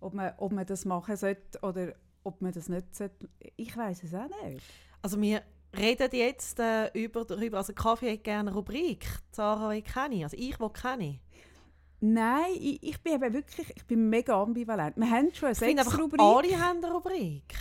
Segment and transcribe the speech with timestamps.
[0.00, 3.28] ob man, ob man das machen sollte oder ob man das nicht sollte.
[3.56, 4.62] Ich weiß es auch nicht.
[5.02, 5.42] Also wir
[5.76, 9.06] reden jetzt äh, über, darüber, also Kaffee hat gerne eine Rubrik.
[9.32, 11.20] Sarah, ich kenne also ich, die kenne
[12.00, 14.96] Nein, ich, ich bin eben wirklich, ich bin mega ambivalent.
[14.96, 16.20] Wir haben schon eine Sechs-Rubrik.
[16.20, 17.54] alle haben eine Rubrik.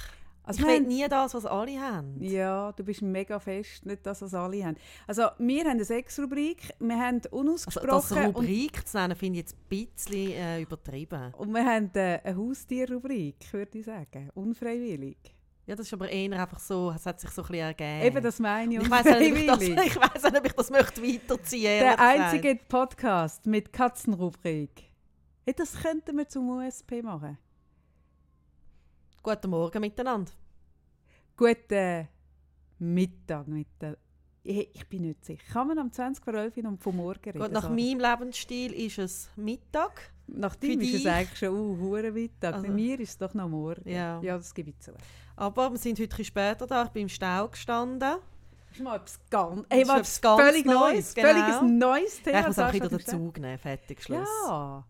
[0.48, 2.16] Also ich wir will nie das, was alle haben.
[2.21, 4.77] Ja, du bist mega fest, nicht das, was alle haben.
[5.05, 9.39] Also wir haben eine Sechs-Rubrik, wir haben Also, unausgesprochen das und, Rubrik zu nennen, finde
[9.39, 11.33] ich jetzt ein bisschen äh, übertrieben.
[11.38, 15.18] und wir haben äh, eine Haustier-Rubrik, würde ich sagen, unfreiwillig.
[15.65, 18.01] Ja, das ist aber eher einfach so, es hat sich so ein bisschen ergeben.
[18.06, 20.54] Eben, das meine ich, ich weiß nicht, ob ich das, ich weiss nicht, ob ich
[20.54, 24.92] das möchte weiterziehen Der einzige Podcast mit Katzenrubrik.
[25.43, 27.37] Hey, das könnten wir zum USP machen.
[29.27, 30.31] Guten Morgen miteinander.
[31.36, 32.08] Guten
[32.80, 33.45] Mittag.
[33.45, 33.97] Mittag.
[34.41, 35.44] Ich, ich bin nicht sicher.
[35.52, 37.39] Kann man am 20 vor 11 Uhr vom Morgen reden?
[37.39, 37.75] Gut, nach Sarah?
[37.75, 40.13] meinem Lebensstil ist es Mittag.
[40.27, 42.53] Nach dem ist es eigentlich schon uh, hure Mittag.
[42.53, 43.89] Bei Also- mir ist es doch noch morgen.
[43.89, 44.22] Ja.
[44.22, 44.94] ja das gebe ich zu.
[45.36, 46.86] Aber wir sind heute später da.
[46.86, 48.00] Ich bin im Stau gestanden.
[48.00, 51.14] Das ist mal etwas ganz, ist mal etwas ganz völlig Neues, Neues.
[51.16, 51.28] genau.
[51.28, 52.34] Völliges neues Thema.
[52.34, 53.58] Ja, ich muss auch wieder dazu nehmen.
[53.58, 54.30] Fertig, Schluss.
[54.47, 54.86] Ja.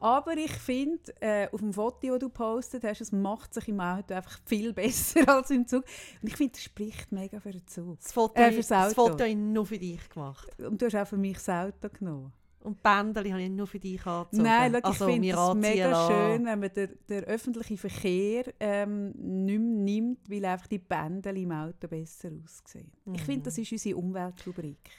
[0.00, 3.80] Aber ich finde, äh, auf dem Foto, das du postet hast, es macht sich im
[3.80, 5.84] Auto einfach viel besser als im Zug.
[6.22, 8.00] Und ich finde, das spricht mega für den Zug.
[8.00, 8.94] Das Foto, Äh, ich- das Auto.
[8.94, 10.48] Foto habe ich nur für dich gemacht.
[10.62, 12.32] Und du hast auch für mich das Auto genommen.
[12.62, 14.42] Und Bändeli habe ich nur für dich angezogen.
[14.42, 16.12] Nein, ich also, finde mir es mega lassen.
[16.12, 21.38] schön, wenn man den, den öffentlichen Verkehr ähm, nicht mehr nimmt, weil einfach die Bändel
[21.38, 22.92] im Auto besser aussehen.
[23.14, 24.90] Ich finde, das ist unsere Umweltrubrik.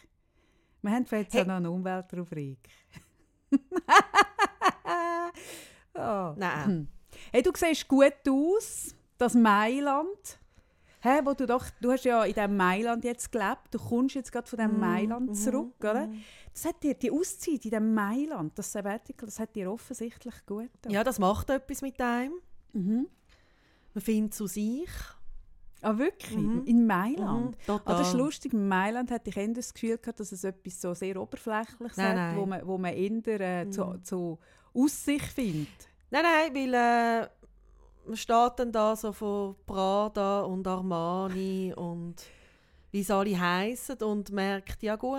[0.82, 1.42] Wir haben jetzt Hey.
[1.42, 2.68] auch noch eine Umweltrubrik.
[5.96, 6.34] oh.
[6.38, 6.88] Nein.
[7.32, 10.40] Hey, du siehst gut aus, das Mailand.
[11.04, 14.32] Hä, wo du, doch, du hast ja in diesem Mailand jetzt gelebt, du kommst jetzt
[14.32, 16.08] gerade von diesem Mailand zurück, oder?
[16.54, 20.72] Das hat dir, die Auszeit in diesem Mailand, das Sabbatical, das hat dir offensichtlich gut
[20.74, 20.92] getan.
[20.92, 22.34] Ja, das macht etwas mit einem.
[22.74, 23.08] Mhm.
[23.94, 24.90] Man findet zu sich.
[25.82, 26.38] Ah, wirklich?
[26.38, 26.64] Mhm.
[26.66, 27.58] In Mailand?
[27.58, 27.96] Mhm, total.
[27.96, 30.80] Ah, das ist lustig, in Mailand hatte ich eher das Gefühl, gehabt, dass es etwas
[30.80, 32.38] so sehr hat, nein.
[32.38, 34.38] Wo, man, wo man eher äh, zu, zu
[34.74, 35.68] Aussicht findet.
[36.10, 37.30] Nein, nein, weil äh,
[38.06, 42.16] man steht dann da so von Prada und Armani und
[42.92, 45.14] wie sie alle heissen und merkt, ja gut,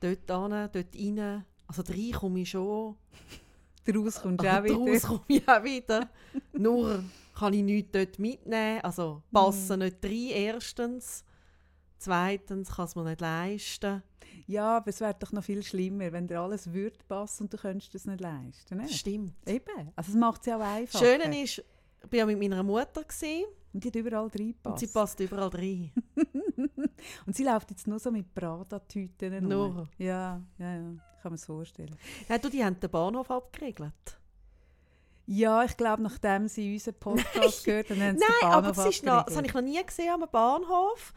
[0.00, 2.96] dort hin, dort rein, also rein komme ich schon,
[3.84, 4.74] Daraus kommst du auch wieder.
[4.74, 6.08] daraus komme ich auch wieder.
[6.52, 7.04] Nur
[7.34, 11.24] kann ich nichts dort mitnehmen, also passen nicht rein, erstens.
[11.98, 14.02] Zweitens kann es mir nicht leisten.
[14.46, 17.56] Ja, aber es wäre doch noch viel schlimmer, wenn dir alles würde passen und du
[17.56, 18.78] könntest es nicht leisten.
[18.78, 18.94] Nicht?
[18.98, 19.34] stimmt.
[19.46, 19.92] Eben.
[19.96, 21.04] Also es macht es ja auch Das einfacher.
[21.04, 24.66] Schöne ist, ich war ja mit meiner Mutter gewesen, Und die hat überall reingepasst.
[24.66, 25.90] und sie passt überall rein.
[27.26, 29.46] Und sie läuft jetzt nur so mit Prada-Tüten.
[29.46, 29.88] Nur.
[29.98, 30.90] Ja, ja, ja.
[31.16, 31.94] Ich kann mir das vorstellen.
[32.28, 34.18] Ja, du, die haben den Bahnhof abgeriegelt.
[35.26, 39.04] Ja, ich glaube, nachdem sie unseren Podcast gehört haben, haben sie Nein, aber das, ist
[39.04, 41.12] noch, das habe ich noch nie gesehen am Bahnhof.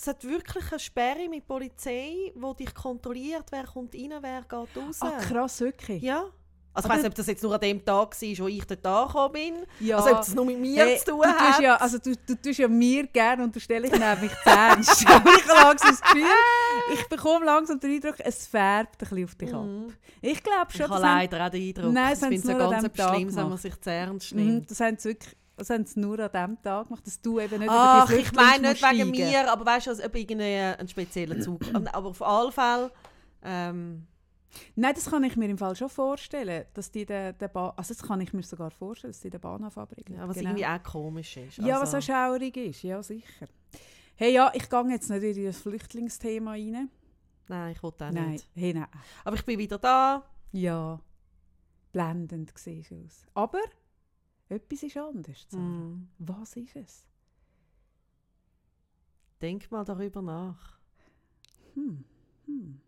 [0.00, 4.50] Es hat wirklich eine Sperre mit Polizei, die dich kontrolliert, wer kommt rein, wer geht
[4.82, 4.96] raus.
[5.00, 6.02] Ah, krass, wirklich?
[6.02, 6.24] Ja.
[6.72, 8.86] Also ich weiß nicht, ob das jetzt nur an dem Tag war, wo ich dort
[8.86, 9.54] angekommen bin.
[9.80, 9.96] Ja.
[9.98, 11.60] Also ob das nur mit mir Hey, zu tun hat.
[11.60, 15.06] ja, also du, du tust ja mir gerne unterstelle ich nehme mich zu ernst.
[15.06, 16.24] Aber ich habe langsam das Gefühl,
[16.94, 19.66] ich bekomme langsam den Eindruck, es färbt ein bisschen auf dich ab.
[20.22, 22.36] Ich glaube ich schon, habe das haben- leider auch den Eindruck, Nein, ich das finde
[22.36, 24.70] es ja nur an ganz etwas Schlimmes, wenn man sich zu ernst Mhm, nimmt.
[24.70, 27.58] das haben sie wirklich das haben sie nur an dem Tag gemacht, dass du eben
[27.60, 29.30] nicht Ach, über die ich meine nicht Flüchtlinge wegen steigen.
[29.44, 31.62] mir, aber weißt du, also, ob irgendwie ein spezieller Zug.
[31.92, 32.90] aber auf alle Fälle.
[33.42, 34.06] Ähm,
[34.74, 37.94] Nein, das kann ich mir im Fall schon vorstellen, dass die den, den ba also
[37.94, 40.18] das kann ich mir sogar vorstellen, dass die den Bahnhof abriegeln.
[40.18, 40.50] ja, was Genau.
[40.50, 41.58] irgendwie auch komisch ist.
[41.58, 43.46] Ja, was Also- auch schaurig ist, ja sicher.
[44.16, 46.90] Hey, ja, ich gehe jetzt nicht in das Flüchtlingsthema rein.
[47.48, 48.48] Nein, ich wollte auch Nein, nicht.
[48.56, 48.86] hey, nein.
[49.24, 50.24] Aber ich bin wieder da.
[50.52, 51.00] Ja,
[51.92, 53.26] blendend du aus.
[53.34, 53.60] Aber
[54.50, 55.46] etwas ist anders.
[55.52, 56.08] Mm.
[56.18, 57.06] Was ist es?
[59.40, 60.78] Denk mal darüber nach.
[61.74, 62.04] Hm.
[62.46, 62.80] Hm.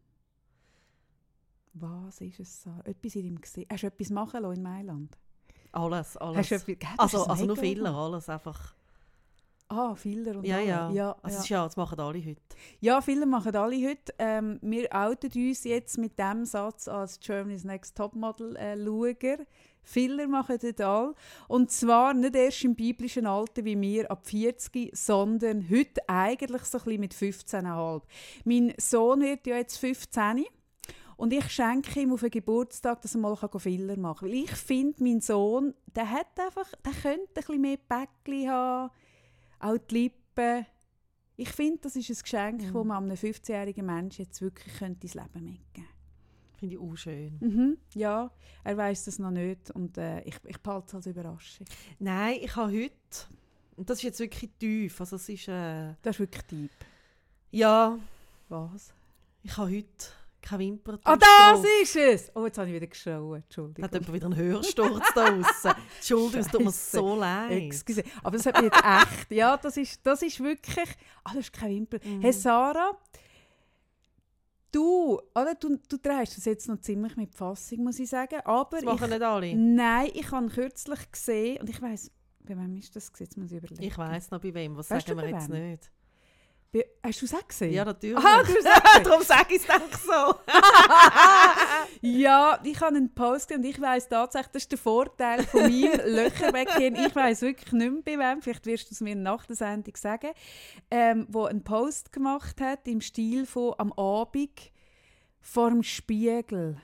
[1.74, 2.62] Was ist es?
[2.62, 2.84] Sarah?
[2.84, 3.70] Etwas in deinem Gesicht.
[3.72, 5.18] Hast du etwas machen lassen in Mailand?
[5.72, 6.50] Alles, alles.
[6.50, 7.94] Etwas, also, also nur gemacht.
[7.94, 8.74] alles einfach.
[9.72, 10.66] Ah, Filler und Ja, alle.
[10.66, 10.90] ja.
[10.90, 11.64] ja, Also, ja.
[11.64, 12.40] das machen alle heute.
[12.80, 14.12] Ja, viele machen alle heute.
[14.18, 19.38] Ähm, wir outen uns jetzt mit dem Satz als Germany's Next Topmodel äh, Schauer.
[19.84, 21.14] Viele machen das all.
[21.48, 26.78] Und zwar nicht erst im biblischen Alter wie wir ab 40, sondern heute eigentlich so
[26.78, 28.02] ein bisschen mit 15,5.
[28.44, 30.44] Mein Sohn wird ja jetzt 15
[31.16, 34.28] und ich schenke ihm auf den Geburtstag, dass er mal Filler machen kann.
[34.28, 38.90] Weil ich finde, mein Sohn, der hat einfach, der könnte ein bisschen mehr Päckchen haben,
[39.62, 40.66] auch die Lippen.
[41.36, 42.72] Ich finde, das ist ein Geschenk, Mhm.
[42.74, 45.88] das man einem 15-jährigen Menschen jetzt wirklich könnte ins Leben mitgeben könnte.
[46.58, 47.36] Finde ich auch schön.
[47.40, 48.30] Mhm, ja,
[48.62, 51.66] er weiß das noch nicht und äh, ich, ich behalte es als Überraschung.
[51.98, 52.92] Nein, ich habe heute,
[53.76, 56.70] und das ist jetzt wirklich tief, also es ist, äh, Das ist wirklich deep.
[57.50, 57.98] ja,
[58.48, 58.92] Was?
[59.42, 59.88] ich habe heute
[60.42, 62.30] keine Wimpern Ah, das ist es!
[62.34, 63.42] Oh, jetzt habe ich wieder geschrauen.
[63.42, 63.84] Entschuldigung.
[63.84, 65.72] Hat jemand wieder einen Hörsturz da draussen?
[65.96, 67.50] Entschuldigung, es tut mir so leid.
[67.52, 68.02] Excuse.
[68.22, 69.30] Aber das hat mich jetzt echt.
[69.32, 70.88] Ja, das ist, das ist wirklich.
[71.24, 72.00] Ah, das ist kein Wimpel.
[72.04, 72.20] Mhm.
[72.20, 72.92] Hey Sarah,
[74.72, 78.40] du, oder, du, du trägst das jetzt noch ziemlich mit Fassung, muss ich sagen.
[78.44, 79.54] Aber Das machen ich, nicht alle.
[79.56, 82.10] nein, ich habe kürzlich gesehen und ich weiß,
[82.44, 83.12] bei wem ist das?
[83.18, 83.82] Jetzt muss ich überlegen.
[83.82, 85.92] Ich weiss noch bei wem, was Weißt sagen wir jetzt nicht.
[87.02, 87.74] Hast du es auch gesehen?
[87.74, 88.16] Ja, natürlich.
[88.16, 89.06] Aha, du hast.
[89.06, 90.34] Darum sage ich es denk so.
[92.00, 95.62] Ja, ich habe einen Post gesehen und ich weiss tatsächlich, das ist der Vorteil von
[95.62, 96.96] meinem Löcherweggehen.
[96.96, 99.94] Ich weiss wirklich nicht mehr bei wem, vielleicht wirst du es mir nach der Sendung
[99.96, 100.30] sagen,
[100.90, 104.72] ähm, wo einen Post gemacht hat im Stil von am Abend
[105.40, 106.80] vor dem Spiegel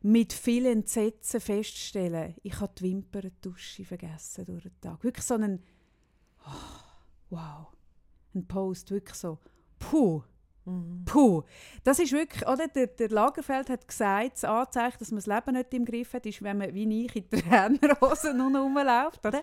[0.00, 5.04] mit vielen Entsetzen feststellen, ich habe die Wimperntusche vergessen durch den Tag.
[5.04, 5.62] Wirklich so einen
[6.46, 7.66] oh, wow,
[8.34, 9.38] ein Post, wirklich so
[9.78, 10.22] puh.
[10.64, 11.02] Mhm.
[11.06, 11.42] Puh,
[11.82, 12.68] das ist wirklich, oder?
[12.68, 16.26] Der, der Lagerfeld hat gesagt, das Anzeichen, dass man das Leben nicht im Griff hat,
[16.26, 19.40] ist, wenn man wie ich in Trainerhosen nur noch rumläuft, oder?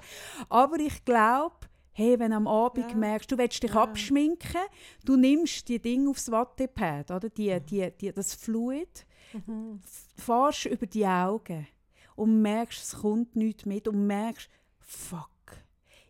[0.49, 1.55] Aber ich glaube,
[1.93, 2.97] hey, wenn am Abend Ja.
[2.97, 3.81] merkst, du willst dich Ja.
[3.83, 4.61] abschminken,
[5.03, 7.29] du nimmst die Dinge aufs Wattepad, oder?
[7.29, 9.81] Die, die, die, das Fluid, Mhm.
[10.15, 11.67] fährst über die Augen
[12.15, 14.47] und merkst, es kommt nichts mit und merkst,
[14.79, 15.29] fuck,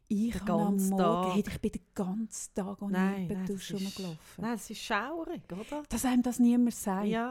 [0.07, 1.33] ich Den ganzen Morgen, Tag.
[1.33, 4.17] hey, ich bin den ganzen Tag ohne das ist- rumgelaufen.
[4.37, 5.83] Nein, es ist schaurig, oder?
[5.89, 7.07] Dass einem das niemand sagt.
[7.07, 7.29] Ja.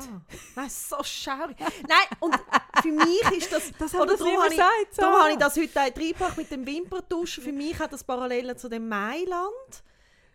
[0.57, 1.57] Nein, so schaurig.
[1.89, 2.35] Nein, und
[2.83, 3.71] für mich ist das...
[3.79, 4.99] Das oder hat das darum habe ich, gesagt.
[4.99, 7.45] darum habe ich das heute auch reingebracht mit dem Wimperntuschen.
[7.45, 9.83] Für mich hat das Parallelen zu dem Mailand.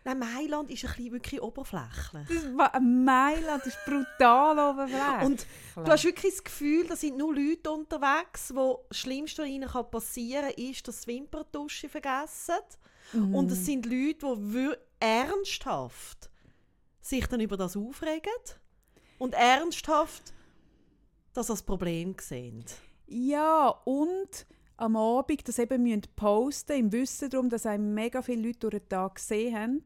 [0.04, 2.26] Nein, Mailand ist ein bisschen wirklich oberflächlich.
[2.56, 5.22] Das Mailand, ist brutal oberflächlich.
[5.26, 9.48] Und du hast wirklich das Gefühl, da sind nur Leute unterwegs, wo das Schlimmste, was
[9.48, 12.54] ihnen passieren kann, ist, dass sie Wimperntusche vergessen.
[13.12, 13.34] Mhm.
[13.34, 16.30] Und es sind Leute, die ernsthaft
[17.00, 18.32] sich dann über das aufregen
[19.18, 20.32] und ernsthaft
[21.34, 22.64] das als Problem sehen.
[23.06, 24.46] Ja, und
[24.80, 28.74] am Abend das eben müssen posten im Wissen darum, dass einem mega viele Leute durch
[28.82, 29.82] den Tag gesehen haben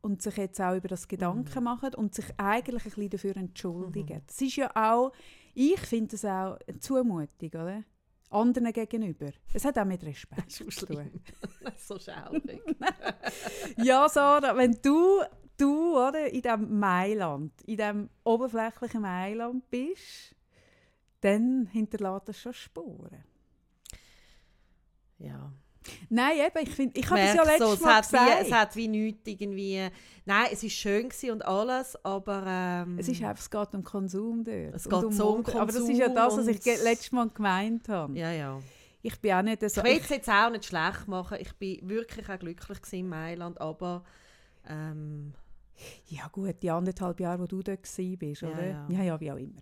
[0.00, 1.64] und sich jetzt auch über das Gedanken Mhm.
[1.64, 4.22] machen und sich eigentlich ein bisschen dafür entschuldigen.
[4.26, 5.12] Das ist ja auch,
[5.54, 7.84] ich finde das auch eine Zumutung, oder?
[8.30, 9.30] Anderen gegenüber.
[9.52, 11.10] Es hat auch mit Respekt Das ist zu tun.
[11.62, 12.62] Das ist so schaurig.
[13.76, 15.20] Ja, Sarah, wenn du,
[15.58, 20.34] du oder, in diesem Mailand, in diesem oberflächlichen Mailand bist,
[21.20, 23.24] dann hinterlässt das schon Spuren.
[25.22, 25.52] Ja.
[26.08, 28.42] Nein, eben, ich finde, ich habe es ja letztes so, es Mal hat, wie, gesagt.
[28.46, 29.88] es hat wie nichts irgendwie...
[30.24, 32.44] Nein, es war schön und alles, aber...
[32.46, 34.74] Ähm, es ist einfach, es geht um Konsum dort.
[34.74, 35.54] Es geht so um Mode.
[35.60, 38.16] Aber das ist ja Konsum das, was ich letztes Mal gemeint habe.
[38.16, 38.60] Ja, ja.
[39.02, 39.80] Ich bin auch nicht so...
[39.80, 41.38] Ich will es jetzt auch nicht schlecht machen.
[41.40, 44.04] Ich bin wirklich auch glücklich in Mailand, aber...
[44.68, 45.34] Ähm,
[46.08, 48.66] Ja gut, die anderthalb Jahre, wo du dort warst, bist, Ja, oder?
[48.66, 48.86] ja.
[48.88, 49.60] ja, ja, wie auch immer.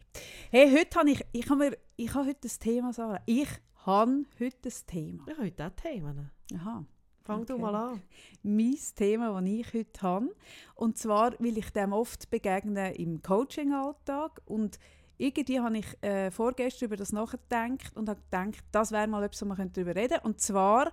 [0.50, 3.20] Hey, heute habe ich, ich habe mir, ich habe heute ein Thema, Sarah.
[3.24, 3.48] Ich
[3.86, 5.24] habe heute ein Thema.
[5.26, 6.30] ich habe heute auch Themen.
[6.54, 6.84] Aha.
[7.22, 7.62] Fang du Okay.
[7.62, 8.02] mal an.
[8.42, 10.34] mein Thema, das ich heute habe.
[10.74, 14.40] Und zwar will ich dem oft begegnen im Coaching-Alltag.
[14.46, 14.78] Und
[15.18, 19.42] irgendwie habe ich äh, vorgestern über das nachgedacht und habe gedacht, das wäre mal etwas,
[19.42, 20.26] wo man darüber reden könnte.
[20.26, 20.92] Und zwar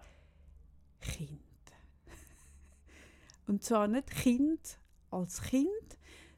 [1.02, 1.40] Kind.
[3.48, 5.70] Und zwar nicht Kind als Kind,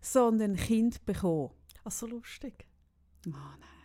[0.01, 1.49] sondern Kind bekommen.
[1.83, 2.67] Ach, so lustig.
[3.25, 3.78] Oh nein.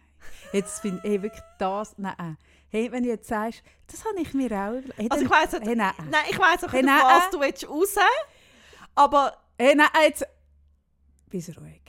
[0.52, 1.94] Jetzt finde ich hey, wirklich das.
[1.98, 2.36] Nein.
[2.68, 4.94] Hey, wenn du jetzt sagst, das habe ich mir auch überlegt.
[4.98, 5.92] Hey, Also ich weiss nicht, hey, nein.
[6.10, 7.94] nein, ich weiss auch Hey, nicht, nein, auf was du willst raus
[8.96, 10.26] aber Hey, nein, jetzt.
[11.30, 11.80] Bist ruhig.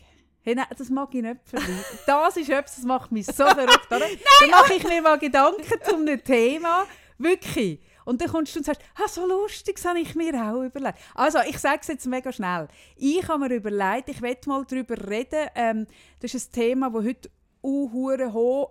[0.42, 1.84] Hey, nein, das mag ich nicht verlieren.
[2.06, 4.00] Das ist etwas, das macht mich so verrückt, oder?
[4.00, 6.86] dann mache ich mir mal Gedanken zu einem Thema.
[7.18, 7.80] Wirklich.
[8.06, 11.00] Und dann kommst du und sagst, ah, so lustig, das habe ich mir auch überlegt.
[11.16, 12.68] Also, ich sage es jetzt mega schnell.
[12.96, 15.50] Ich habe mir überlegt, ich werde mal darüber reden.
[15.56, 15.88] Ähm,
[16.20, 17.32] das ist ein Thema, das heute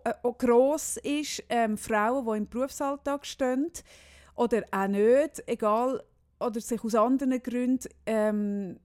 [0.05, 1.43] äh, auch gross ist.
[1.49, 3.71] Ähm, Frauen, die im Berufsalltag stehen
[4.37, 6.03] oder auch nicht, egal,
[6.41, 8.79] oder sich aus anderen Gründen ähm,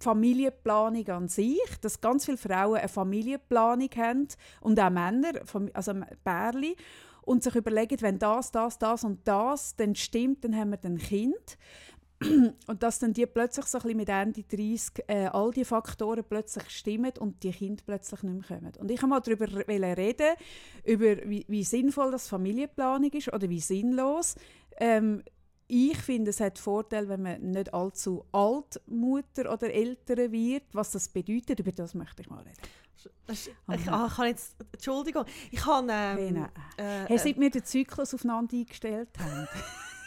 [0.00, 4.28] Familienplanung an sich, dass ganz viele Frauen eine Familienplanung haben
[4.60, 5.32] und auch Männer,
[5.72, 5.92] also
[6.24, 6.74] Pärchen,
[7.22, 10.96] und sich überlegen, wenn das, das, das und das dann stimmt, dann haben wir ein
[10.96, 11.58] Kind.
[12.66, 16.24] Und dass dann die plötzlich so ein bisschen mit Ende 30 äh, all die Faktoren
[16.28, 18.72] plötzlich stimmen und die Kinder plötzlich nicht mehr kommen.
[18.78, 20.36] Und ich wollte mal darüber reden,
[20.84, 24.34] über wie, wie sinnvoll das Familienplanung ist oder wie sinnlos.
[24.78, 25.22] Ähm,
[25.68, 30.64] ich finde, es hat Vorteil, wenn man nicht allzu alt Mutter oder Eltern wird.
[30.72, 32.56] Was das bedeutet, über das möchte ich mal reden.
[33.30, 35.86] Ich, ich, kann jetzt, Entschuldigung, ich habe...
[35.92, 36.48] Ähm, Hey, nein.
[36.78, 39.46] äh, Hey, seit wir den Zyklus aufeinander eingestellt haben.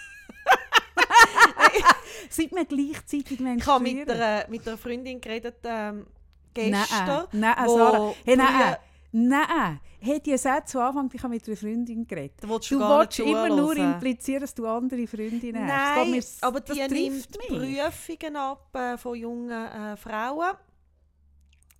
[2.29, 6.05] seit wir gleichzeitig ich habe mit einer, mit einer Freundin geredet ähm,
[6.53, 8.13] gestern, Nein, nein, Sarah.
[8.25, 8.75] Hey, nein,
[9.11, 9.79] nein.
[10.03, 12.37] Hey, die Satz zu Anfang, ich habe mit einer Freundin geredet.
[12.41, 15.95] Da willst Du willst immer nur implizieren, dass du andere Freundinnen hast.
[15.95, 17.47] Nein, geht mir- aber das die nimmt trifft mich.
[17.47, 20.55] Prüfungen ab äh, von jungen äh, Frauen.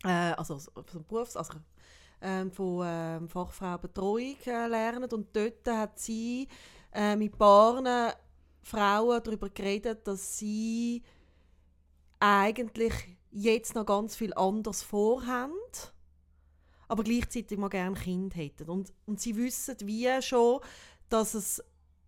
[0.03, 1.53] Äh, also so- von Berufs-, also
[2.21, 5.10] ähm, von ähm, Fachfrau Betreuung äh, lernen.
[5.12, 6.48] Und dort hat sie
[6.93, 8.13] äh, mit paar
[8.62, 11.03] Frauen darüber geredet, dass sie
[12.20, 12.94] eigentlich
[13.32, 15.53] jetzt noch ganz viel anders vorhaben,
[16.88, 18.70] aber gleichzeitig mal gerne Kind hätten.
[18.70, 20.60] Und, und sie wissen wie schon,
[21.10, 21.63] dass es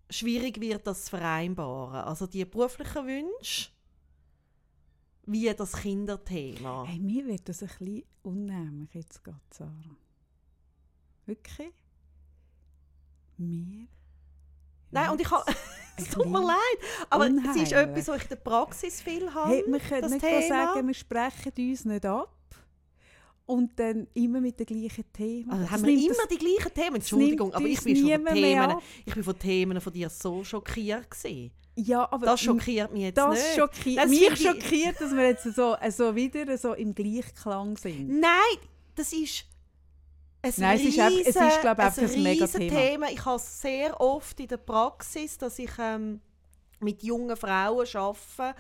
[0.10, 2.02] schwierig wird, das zu vereinbaren.
[2.02, 3.72] Also die beruflichen Wünsche,
[5.26, 6.86] wie das Kinderthema.
[6.86, 9.72] Hey, mir wird das ein bisschen unnehmlich jetzt gerade, Sarah.
[11.26, 11.74] Wirklich?
[13.38, 13.88] Mir?
[14.92, 15.52] Nein, und ich habe...
[15.98, 16.58] Es tut mir leid,
[17.10, 19.52] aber es ist etwas, was ich in der Praxis viel habe.
[19.54, 20.48] Hey, wir können nicht Thema.
[20.48, 22.30] sagen, wir sprechen uns nicht ab.
[23.46, 25.54] Und dann immer mit dem gleichen Thema.
[25.54, 26.96] Also haben wir immer das- die gleichen Themen.
[26.96, 31.12] Entschuldigung, aber ich bin schon von Themen, ich bin von Themen von dir so schockiert
[31.12, 31.52] gewesen.
[31.76, 33.56] Ja, aber Das schockiert mich jetzt das nicht.
[33.58, 38.20] schockiert Das mich schockiert, dass wir jetzt so, so wieder so im Gleichklang sind.
[38.20, 38.58] Nein,
[38.96, 39.44] das ist
[40.44, 42.80] ein Nein, es ist es ist, riesen- glaub ich, einfach ein riesen Megathema.
[42.82, 43.10] Thema.
[43.12, 46.20] Ich habe es sehr oft in der Praxis, dass ich ähm,
[46.80, 48.56] mit jungen Frauen arbeite,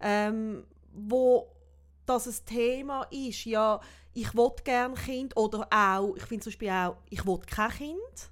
[0.00, 1.46] ähm, wo
[2.06, 3.44] das ein Thema ist.
[3.44, 3.80] Ja,
[4.14, 8.30] ich will gerne Kind oder auch, ich finde zum Beispiel auch, ich will kein Kind.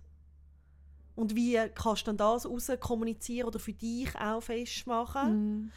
[1.14, 5.62] Und wie kannst du dann das raus kommunizieren oder für dich auch festmachen?
[5.64, 5.72] Mm.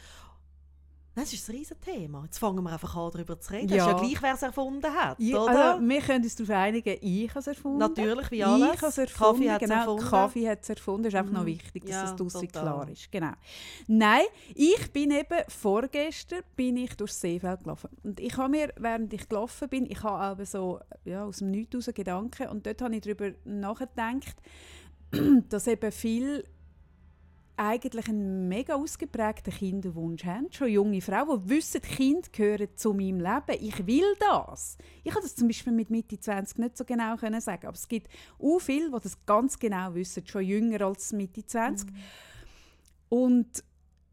[1.12, 2.22] Das ist ein riesen Thema.
[2.24, 3.68] Jetzt fangen wir einfach an, darüber zu reden.
[3.68, 3.76] Ja.
[3.78, 5.74] Das ist ja gleich, wer es erfunden hat, Ja, oder?
[5.74, 7.78] also, wir können uns darauf einigen, ich habe es erfunden.
[7.78, 8.74] Natürlich, wie alles.
[8.74, 9.40] Ich habe es erfunden.
[9.40, 10.04] Kaffee hat es genau, erfunden.
[10.10, 11.06] Kaffee hat es erfunden.
[11.08, 11.46] ist einfach noch Mhm.
[11.46, 13.10] wichtig, dass Ja, das draussen klar ist.
[13.10, 13.32] Genau.
[13.88, 14.22] Nein,
[14.54, 17.90] ich bin eben vorgestern bin ich durchs Seefeld gelaufen.
[18.04, 21.50] Und ich habe mir, während ich gelaufen bin, ich habe aber so ja, aus dem
[21.50, 24.36] Nichts raus Gedanken und dort habe ich darüber nachgedacht,
[25.48, 26.44] dass eben viel
[27.60, 30.50] eigentlich einen mega ausgeprägten Kinderwunsch haben.
[30.50, 33.60] Schon junge Frauen, die wissen, Kinder gehören zu meinem Leben.
[33.60, 34.78] Ich will das.
[35.04, 37.86] Ich kann das zum Beispiel mit Mitte 20 nicht so genau können sagen, aber es
[37.86, 41.88] gibt auch viele, die das ganz genau wissen, schon jünger als Mitte 20.
[43.10, 43.62] Und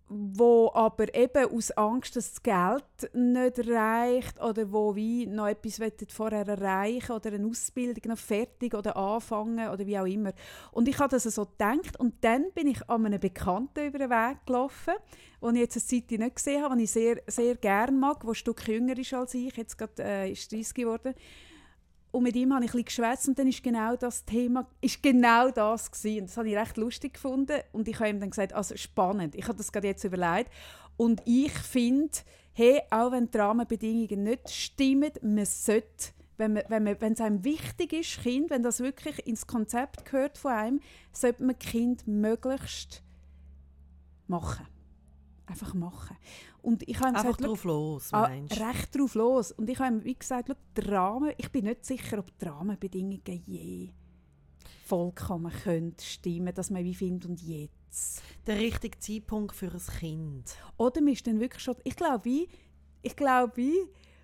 [0.09, 5.81] wo aber eben aus Angst, dass das Geld nicht reicht oder wo wie noch etwas
[6.09, 10.31] vorher erreichen oder eine Ausbildung noch fertig oder anfangen oder wie auch immer.
[10.71, 14.09] Und ich habe das so gedacht und dann bin ich an einem Bekannten über den
[14.09, 14.93] Weg gelaufen,
[15.41, 18.29] den ich jetzt eine Zeit nicht gesehen habe, den ich sehr, sehr gerne mag, der
[18.29, 21.15] ein Stück jünger ist als ich, jetzt gerade äh, ist 30 geworden.
[22.17, 25.03] Und mit ihm habe ich ein bisschen geschwätzt und dann ist genau das Thema, ist
[25.03, 26.25] genau das gewesen.
[26.25, 29.47] Das habe ich recht lustig gefunden und ich habe ihm dann gesagt, also spannend, ich
[29.47, 30.51] habe das gerade jetzt überlegt
[30.95, 32.17] und ich finde,
[32.53, 36.07] hey, auch wenn die Rahmenbedingungen nicht stimmen, man sollte,
[36.37, 40.03] wenn, man, wenn, man, wenn es einem wichtig ist, Kind, wenn das wirklich ins Konzept
[40.03, 40.79] gehört von einem,
[41.11, 43.03] sollte man Kind möglichst
[44.25, 44.65] machen.
[45.45, 46.17] Einfach machen.
[46.67, 48.61] Und ich habe Einfach gesagt, drauf los, Ah, meinst du?
[48.61, 49.53] recht drauf los.
[49.53, 53.21] Und ich habe ihm wie gesagt, die Rahmen, ich bin nicht sicher, ob die Rahmenbedingungen
[53.45, 53.89] je
[54.85, 58.21] vollkommen können stimmen, dass man wie findet und jetzt.
[58.45, 60.57] Der richtige Zeitpunkt für ein Kind.
[60.75, 62.49] Oder man ist dann wirklich schon, ich glaube wie,
[63.01, 63.73] ich glaube wie,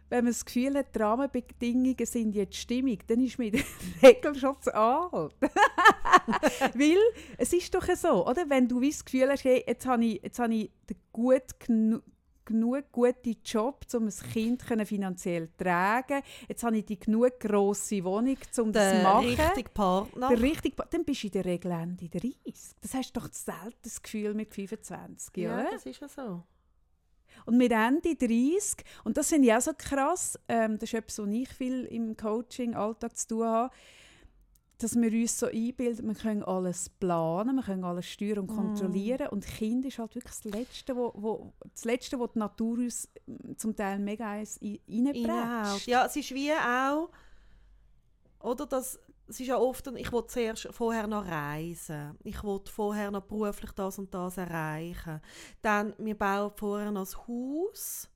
[0.09, 3.63] wenn man das Gefühl hat, die Rahmenbedingungen sind jetzt stimmig, dann ist man in der
[4.09, 5.33] Regel schon zu alt.
[6.73, 6.97] Weil
[7.37, 8.49] es ist doch so, oder?
[8.49, 11.43] Wenn du wie das Gefühl hast, hey, jetzt habe ich, jetzt habe ich den gut
[12.45, 16.21] genug guten Job, um ein Kind finanziell zu tragen.
[16.47, 19.25] Jetzt habe ich die genug grosse Wohnung, um das zu Der machen.
[19.27, 20.27] richtige Partner.
[20.29, 22.33] Der richtige Pa- dann bist du in der Regel Ende 30.
[22.81, 25.37] Das hast du doch selten das Gefühl mit 25.
[25.37, 25.71] ja, oder?
[25.71, 26.43] das ist ja so.
[27.45, 31.19] Und mit Ende 30, und das finde ich auch so krass, ähm, das ist etwas,
[31.19, 33.73] was ich viel im Coaching-Alltag zu tun habe,
[34.77, 39.27] dass wir uns so einbilden, wir können alles planen, wir können alles steuern und kontrollieren.
[39.29, 43.09] Und Kind ist halt wirklich das Letzte, wo, wo, das Letzte, wo die Natur uns
[43.25, 45.87] mm, zum Teil mega eins reinpresst.
[45.87, 47.09] Ja, es ist wie auch,
[48.39, 53.09] oder das, es ist ja oft, ich will zuerst vorher noch reisen, ich will vorher
[53.11, 55.21] noch beruflich das und das erreichen,
[55.61, 58.09] dann wir bauen vorher noch ein Haus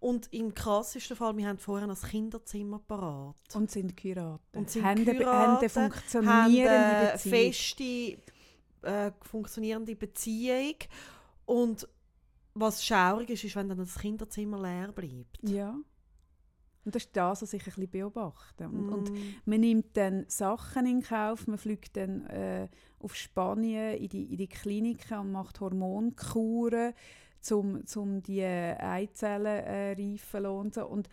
[0.00, 3.36] und im krassesten Fall, wir haben vorher ein Kinderzimmer parat.
[3.54, 4.40] Und sind geheiratet.
[4.54, 7.32] Und sind haben, eine- geheiratet, haben eine funktionierende eine Beziehung.
[7.52, 8.18] feste,
[8.82, 10.74] äh, funktionierende Beziehung
[11.46, 11.88] und
[12.54, 15.38] was schaurig ist, ist, wenn dann das Kinderzimmer leer bleibt.
[15.42, 15.70] Ja.
[16.84, 18.64] Und das ist das, was ich ein bisschen beobachte.
[18.68, 18.92] Und, Mm.
[18.92, 19.12] und
[19.44, 22.68] man nimmt dann Sachen in Kauf, man fliegt dann äh,
[23.00, 26.94] auf Spanien in die, in die Kliniken und macht Hormonkuren,
[27.52, 30.82] um zum die Eizellen äh, reifen zu lassen.
[30.84, 31.08] Und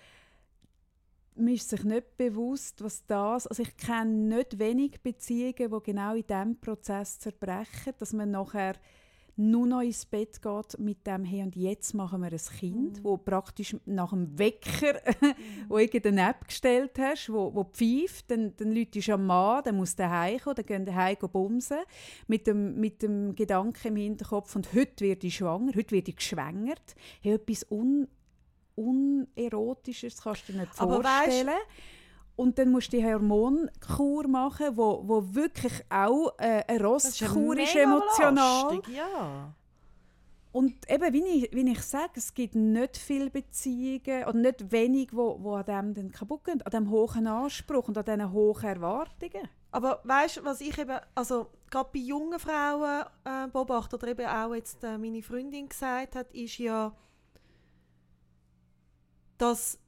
[1.35, 6.13] man ist sich nicht bewusst, was das, also ich kenne nicht wenig Beziehungen, die genau
[6.15, 8.75] in diesem Prozess zerbrechen, dass man nachher
[9.35, 13.03] nur noch ins Bett geht mit dem «Hey, und jetzt machen wir ein Kind», Mhm.
[13.03, 14.99] wo praktisch nach dem Wecker,
[15.67, 19.75] wo irgendeine App gestellt hast, wo, wo pfeift, dann, dann läutest du am Mann, dann
[19.77, 21.79] muss der heimkommen, dann gehen der heim bumsen,
[22.27, 26.17] mit dem, mit dem Gedanken im Hinterkopf «Und heute werde ich schwanger, heute werde ich
[26.17, 26.95] geschwängert».
[27.21, 28.07] Hey, etwas un
[28.75, 31.49] Unerotisches kannst du dir nicht Aber vorstellen.
[32.35, 37.21] Und dann musst du die Hormonkur machen, wo, wo wirklich auch äh, eine Das ist
[37.21, 38.69] ist, emotional.
[38.69, 39.53] belastung, Ja.
[40.51, 45.09] Und eben, wie ich, wie ich sage, es gibt nicht viele Beziehungen oder nicht wenig,
[45.11, 48.63] wo, wo an dem dann kaputt gehen, an dem hohen Anspruch und an diesen hohen
[48.63, 49.49] Erwartungen.
[49.71, 54.27] Aber weißt du, was ich eben, also gerade bei jungen Frauen äh, beobachte, oder eben
[54.27, 56.95] auch jetzt äh, meine Freundin gesagt hat, ist ja,
[59.39, 59.79] dass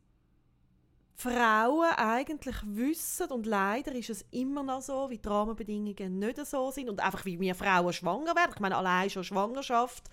[1.17, 6.72] Frauen eigentlich wissen, und leider ist es immer noch so, wie die Rahmenbedingungen nicht so
[6.72, 8.51] sind und einfach wie wir Frauen schwanger werden.
[8.53, 10.03] Ich meine, allein schon Schwangerschaft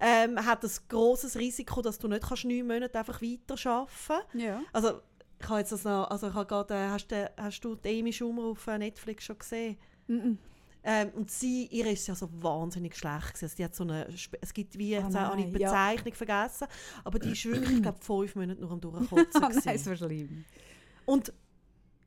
[0.00, 4.60] ähm, hat ein großes Risiko, dass du nicht kannst neun Monate einfach weiter arbeiten Ja.
[4.72, 5.00] Also
[5.40, 8.00] ich habe jetzt das noch, also ich habe gerade, äh, hast, du, hast du die
[8.00, 9.76] Amy Schumer auf äh, Netflix schon gesehen?
[10.06, 10.38] Mhm.
[10.86, 13.44] Ähm, und sie, ihr ist ja so wahnsinnig schlecht gewesen.
[13.46, 14.06] Also die hat so eine,
[14.40, 15.70] es gibt wie, habe die nein, ja.
[15.70, 16.68] Bezeichnung vergessen,
[17.04, 19.96] aber die ist wirklich, ich glaube, fünf Monate nur am Durchkotzen Oh nein, das war
[19.96, 20.44] schlimm.
[21.06, 21.32] Und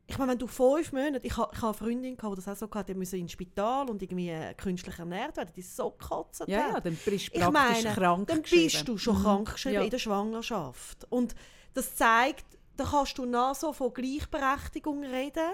[0.09, 2.47] ich meine, wenn du fünf Monate, ich habe ich ha eine Freundin, gehabt, die das
[2.63, 5.89] auch so hatte, die musste ins Spital und irgendwie äh, künstlich ernährt werden, die so
[5.91, 6.73] gekotzt Ja, hat.
[6.75, 9.23] ja, dann bist du Ich praktisch meine, krank dann bist du schon Mhm.
[9.23, 9.81] krank geschrieben Ja.
[9.83, 11.05] in der Schwangerschaft.
[11.09, 11.35] Und
[11.73, 12.45] das zeigt,
[12.77, 15.49] da kannst du noch so von Gleichberechtigung reden.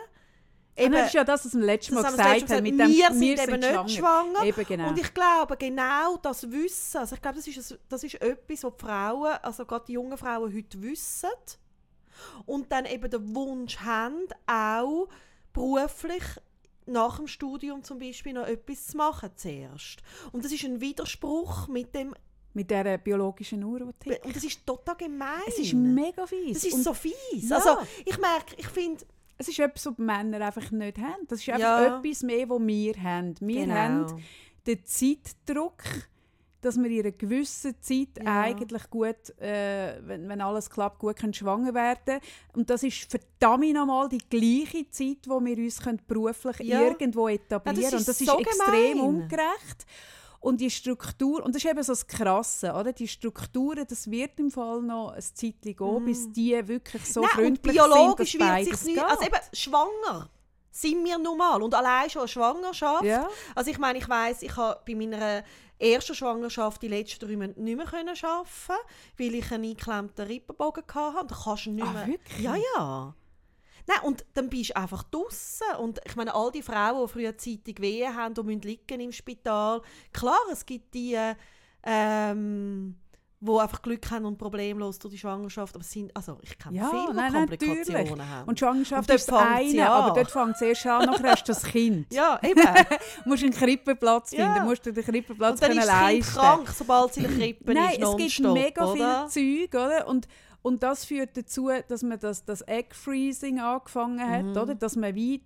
[0.75, 2.63] Nein, das ist ja das, was wir letztes Mal haben wir das gesagt haben.
[2.63, 4.43] Mit Mal dem, gesagt, wir sind eben nicht schwanger.
[4.43, 4.87] Eben, genau.
[4.89, 8.73] Und ich glaube, genau das Wissen, also ich glaube, das ist, das ist etwas, was
[8.75, 11.29] die Frauen, also gerade die jungen Frauen heute wissen
[12.45, 15.07] und dann eben den Wunsch haben, auch
[15.51, 16.23] beruflich
[16.85, 19.99] nach dem Studium zum Beispiel noch etwas zu machen zuerst.
[20.31, 22.13] Und das ist ein Widerspruch mit dem,
[22.53, 25.41] Mit dieser biologischen Uhr, die und das ist total gemein.
[25.47, 26.53] Es ist mega fies.
[26.55, 27.49] das ist Und so fies.
[27.49, 27.55] Ja.
[27.57, 29.05] Also ich merke, ich finde,
[29.43, 31.27] es ist etwas, was die Männer einfach nicht haben.
[31.27, 31.97] Das ist einfach Ja.
[31.99, 33.35] etwas mehr, was wir haben.
[33.39, 33.75] Wir genau.
[33.75, 34.23] haben
[34.65, 35.83] den Zeitdruck,
[36.61, 38.41] dass wir in einer gewissen Zeit Ja.
[38.41, 42.21] eigentlich gut, äh, wenn, wenn alles klappt, gut können schwanger werden
[42.53, 46.81] Und das ist verdammt nochmal die gleiche Zeit, wo wir uns können beruflich Ja.
[46.81, 48.99] irgendwo etablieren ist Und das ist so extrem gemein.
[49.01, 49.85] ungerecht.
[50.43, 52.91] Und die Struktur, und das ist eben so das Krasse, oder?
[52.91, 57.21] Die Strukturen, das wird im Fall noch ein Zeitchen gehen, bis die wirklich so.
[57.21, 60.29] Nein, und freundlich biologisch sind, dass wird sich nicht, also eben schwanger
[60.69, 63.05] sind wir normal und allein schon eine Schwangerschaft.
[63.05, 63.29] Ja.
[63.55, 65.43] Also ich meine, ich weiß, ich habe bei meiner
[65.79, 68.83] ersten Schwangerschaft die letzten drei Monate nicht mehr können arbeiten,
[69.17, 71.27] weil ich einen eingeklemmten Rippenbogen hatte.
[71.27, 72.07] Da kannst du nicht Ah, mehr.
[72.07, 72.39] wirklich?
[72.39, 73.13] Ja, ja.
[73.87, 75.67] Nein, und dann bist du einfach draußen.
[75.79, 79.81] Und ich meine, all die Frauen, die frühzeitig Wehen haben und müssen liegen im Spital,
[80.13, 81.35] klar, es gibt die, äh,
[81.85, 82.95] ähm,
[83.41, 86.77] die einfach Glück haben und problemlos durch die Schwangerschaft, aber es sind, also ich kenne
[86.77, 88.21] Ja, viele, nein, Komplikationen natürlich.
[88.29, 88.47] haben.
[88.47, 91.43] Und Schwangerschaft Und ist das eine, ja aber dort fängt es erst an, nachher hast
[91.43, 92.13] du das Kind.
[92.13, 92.61] ja, eben.
[92.61, 92.69] Du
[93.29, 94.45] musst einen Krippenplatz Ja.
[94.45, 96.33] finden, du musst dir den Krippenplatz und dann können ist das Kind leisten.
[96.39, 99.27] krank, sobald sie in der Krippe Nein, ist, es gibt mega oder?
[99.29, 100.07] viel Zeug, oder?
[100.07, 100.27] Und,
[100.63, 104.57] und das führt dazu, dass man das, das Egg Freezing angefangen hat, Mhm.
[104.57, 104.73] oder?
[104.75, 105.41] Dass man wie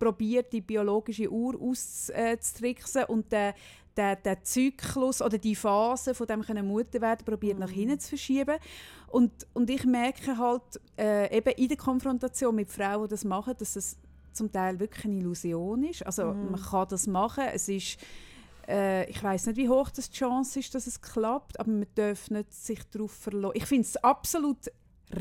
[0.00, 3.52] probiert, die biologische Uhr auszutricksen und den,
[3.96, 7.74] den, den Zyklus oder die Phase von dem können Mutter werden probiert nach Mhm.
[7.74, 8.56] hinten zu verschieben.
[9.08, 10.62] Und, und ich merke halt
[10.98, 13.96] äh, eben in der Konfrontation mit Frauen, die das machen, dass es
[14.32, 16.04] zum Teil wirklich eine Illusion ist.
[16.06, 16.52] Also Mhm.
[16.52, 17.98] man kann das machen, es ist
[18.72, 21.86] äh, ich weiß nicht, wie hoch das die Chance ist, dass es klappt, aber man
[21.94, 23.56] darf nicht sich darauf verlassen.
[23.56, 24.70] Ich finde es absolut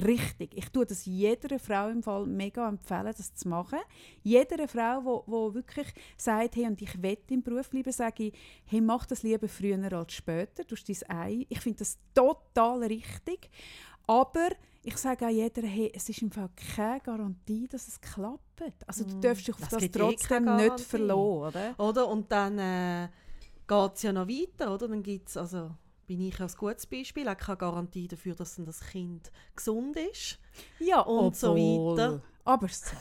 [0.05, 0.55] richtig.
[0.55, 3.79] Ich tue das jeder Frau im Fall mega empfehlen, das zu machen.
[4.23, 8.33] Jeder Frau, wo, wo wirklich sagt, hey, und ich will im Beruf bleiben, sage ich,
[8.65, 10.63] hey, mach das lieber früher als später.
[10.63, 11.45] Du hast dein Ei.
[11.49, 13.49] Ich finde das total richtig.
[14.07, 14.49] Aber
[14.83, 18.63] ich sage auch jeder, hey, es ist im Fall keine Garantie, dass es klappt.
[18.87, 21.79] Also du darfst dich auf das gibt eh trotzdem nicht verlassen, oder?
[21.79, 22.07] Oder?
[22.07, 23.09] Und dann äh,
[23.71, 24.87] geht es ja noch weiter, oder?
[24.87, 25.71] Dann gibt's, also
[26.07, 30.39] bin ich ein gutes Beispiel, auch keine Garantie dafür, dass dann das Kind gesund ist.
[30.79, 31.97] Ja, Und so obwohl.
[31.97, 32.21] weiter.
[32.43, 32.95] Aber so.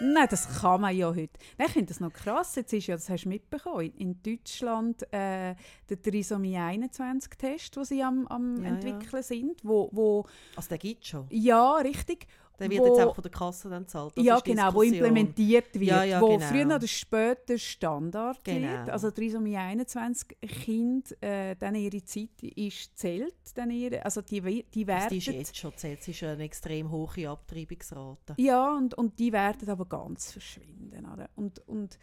[0.00, 1.38] Nein, das kann man ja heute.
[1.56, 2.54] Nein, ich finde das noch krass.
[2.54, 5.56] Jetzt ist ja, das hast du mitbekommen, in Deutschland äh,
[5.88, 8.68] der Trisomie 21-Test, den sie am, am Ja, ja.
[8.76, 11.26] entwickeln sind, wo, wo Also der gibt schon.
[11.30, 12.26] ja, richtig.
[12.58, 14.18] Der wird wo- jetzt einfach von der Kasse dann zahlt.
[14.18, 16.46] Ja, die genau, wo implementiert wird, Ja, ja, wo genau.
[16.46, 18.68] früher oder später Standard Genau.
[18.68, 18.90] wird.
[18.90, 24.84] Also Trisomie 21 Kind, äh, dann ihre Zeit ist zählt, dann ihre, also die, die
[24.84, 26.00] Das werden ist jetzt schon zählt.
[26.00, 28.34] Es ist eine extrem hohe Abtreibungsrate.
[28.38, 31.28] ja und, und die werden aber ganz verschwinden, oder?
[31.36, 31.98] Und, und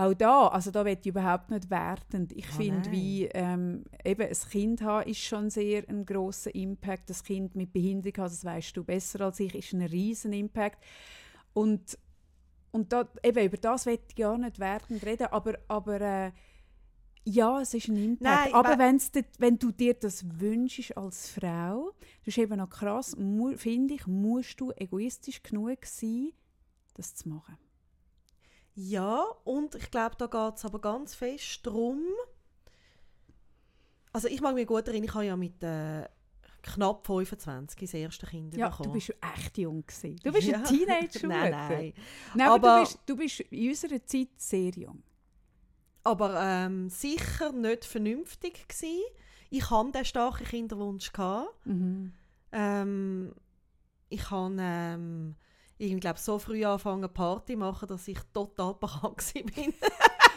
[0.00, 2.32] auch da, also da wird ich überhaupt nicht wertend.
[2.32, 7.10] Ich Ah, finde, wie ähm, eben ein Kind haben ist schon sehr ein großer Impact.
[7.10, 10.78] Das Kind mit Behinderung haben, das weißt du besser als ich, ist ein riesen Impact.
[11.52, 11.98] Und
[12.72, 16.32] und da, eben, über das ich gar nicht wertend reden, aber, aber äh,
[17.24, 18.46] ja, es ist ein Impact.
[18.46, 22.58] Nein, aber we- wenn's dir, wenn du dir das wünschst als Frau, das ist eben
[22.58, 23.16] noch krass,
[23.56, 26.32] finde ich, musst du egoistisch genug sein,
[26.94, 27.56] das zu machen.
[28.82, 32.02] Ja, und ich glaube, da geht es aber ganz fest darum.
[34.12, 36.08] Also ich mag mich gut erinnern, ich habe ja mit äh,
[36.62, 38.88] knapp 25 das erste Kind Ja, bekommen.
[38.88, 40.16] du bist echt jung gewesen.
[40.24, 40.58] Du bist Ja.
[40.58, 41.28] ein Teenager.
[41.28, 41.92] Nein, nein.
[42.34, 45.02] nein aber, Aber- du, bist, du bist in unserer Zeit sehr jung.
[46.02, 49.00] Aber ähm, sicher nicht vernünftig gsi.
[49.50, 51.12] Ich hatte den starken Kinderwunsch.
[51.12, 51.66] Gehabt.
[51.66, 52.12] Mhm.
[52.52, 53.34] Ähm,
[54.08, 55.36] ich habe ähm,
[55.80, 59.74] ich glaube so früh angefangen Party machen, dass ich total bekannt bin.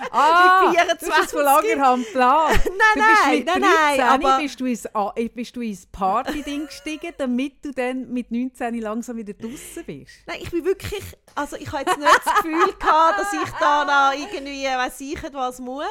[0.09, 1.31] Ah, Mit du bist 24.
[1.31, 2.51] von langer Hand plan.
[2.65, 4.87] nein, nein, mit nein, 13 nein, aber bist du ins,
[5.33, 10.11] bist du ins Party-Ding gestiegen, damit du dann mit 19 langsam wieder draußen bist.
[10.25, 11.03] Nein, ich bin wirklich,
[11.35, 15.33] also ich habe jetzt nicht das Gefühl gehabt, dass ich da noch irgendwie, weiß ich
[15.33, 15.85] was muss.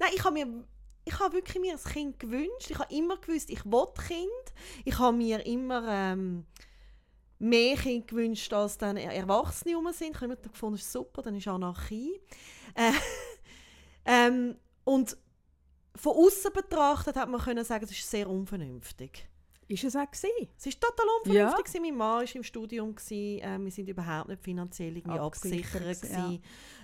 [0.00, 0.46] Nein, ich habe mir,
[1.04, 2.70] ich habe wirklich mir ein Kind gewünscht.
[2.70, 4.28] Ich habe immer gewusst, ich will Kind.
[4.84, 6.46] Ich habe mir immer ähm,
[7.38, 10.14] mehr Kinder gewünscht, als dann Erwachsene rum sind.
[10.16, 12.20] Ich habe gefunden, das ist super, dann ist Anarchie.
[12.74, 12.92] Äh,
[14.06, 15.16] ähm, und
[15.94, 19.28] von außen betrachtet hat man können sagen, es ist sehr unvernünftig.
[19.68, 20.48] Ist es auch gewesen?
[20.58, 21.64] Es war total unvernünftig.
[21.64, 21.82] gewesen.
[21.82, 22.94] Mein Mann war im Studium.
[22.94, 26.12] gewesen, Ähm, wir sind überhaupt nicht finanziell irgendwie Abgesichert, abgesichert.
[26.12, 26.38] ja.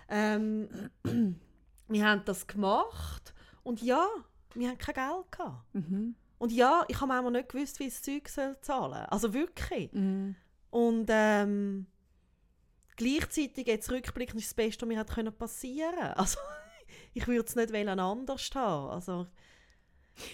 [0.09, 0.69] Ähm,
[1.89, 3.35] wir haben das gemacht.
[3.63, 4.09] Und ja,
[4.55, 5.31] wir haben kein Geld.
[5.33, 5.75] Gehabt.
[5.75, 6.17] Mhm.
[6.43, 9.07] Und ja, ich habe manchmal nicht gewusst, wie ich das Zeug soll zahlen soll.
[9.11, 9.93] Also wirklich.
[9.93, 10.35] Mhm.
[10.71, 11.87] Und ähm,
[12.97, 16.17] gleichzeitig, jetzt rückblickend, ist das Beste, was mir hat können passieren konnte.
[16.19, 16.39] Also,
[17.15, 18.91] ich würde es nicht wollen anders haben.
[18.91, 19.29] Also,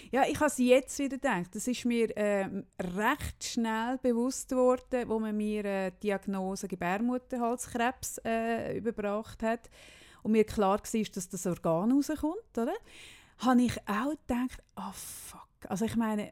[0.09, 1.53] Ja, ich habe sie jetzt wieder gedacht.
[1.53, 8.19] Das ist mir ähm, recht schnell bewusst geworden, wo man mir äh, die Diagnose Gebärmutterhalskrebs
[8.25, 9.69] äh, überbracht hat
[10.23, 12.73] und mir klar war, dass das Organ rauskommt, oder?
[13.37, 15.48] Habe ich auch gedacht, ah fuck.
[15.67, 16.31] Also ich meine,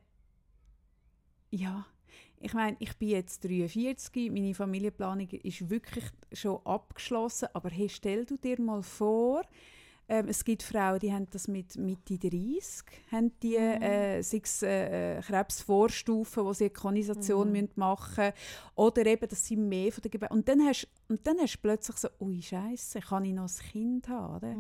[1.51, 1.85] ja,
[2.39, 8.25] ich meine, ich bin jetzt 43, meine Familienplanung ist wirklich schon abgeschlossen, aber hey, stell
[8.25, 9.41] du dir mal vor,
[10.09, 13.81] ähm, es gibt Frauen, die haben das mit Mitte 30, haben die Mhm.
[13.81, 17.51] äh, sei es, äh, äh, Krebsvorstufen, wo sie eine Konisation Mhm.
[17.53, 18.31] müssen machen
[18.75, 21.59] oder eben, dass sie mehr von der Gebär und dann hast und dann hast du
[21.61, 24.35] plötzlich so, ui Scheiße, kann ich noch ein Kind haben?
[24.37, 24.55] Oder?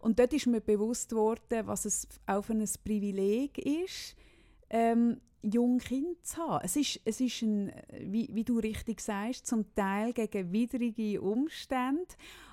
[0.00, 4.16] Und dort ist mir bewusst worden, was es auch für ein Privileg ist,
[4.70, 6.64] ähm, jung Kind zu haben.
[6.64, 12.04] Es ist, es ist ein, wie, wie du richtig sagst, zum Teil gegen widrige Umstände,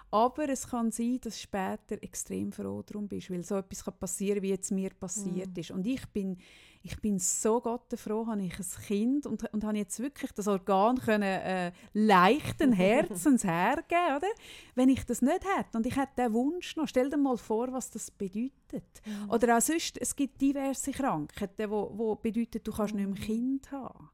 [0.09, 3.97] aber es kann sein, dass du später extrem froh darum bist, weil so etwas kann
[3.99, 5.71] passieren, wie jetzt mir passiert ist.
[5.71, 6.37] Und ich bin,
[6.81, 10.47] ich bin so Gott froh, habe ich ein Kind und, und habe jetzt wirklich das
[10.47, 14.29] Organ können, äh, leichten Herzens hergeben, oder?
[14.75, 17.73] Wenn ich das nicht hätte und ich hätte den Wunsch noch, stell dir mal vor,
[17.73, 19.01] was das bedeutet.
[19.27, 23.71] Oder auch sonst, es gibt diverse Krankheiten, wo, wo bedeuten, du kannst nicht mehr Kind
[23.71, 24.09] haben.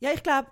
[0.00, 0.48] Ja, ich glaube,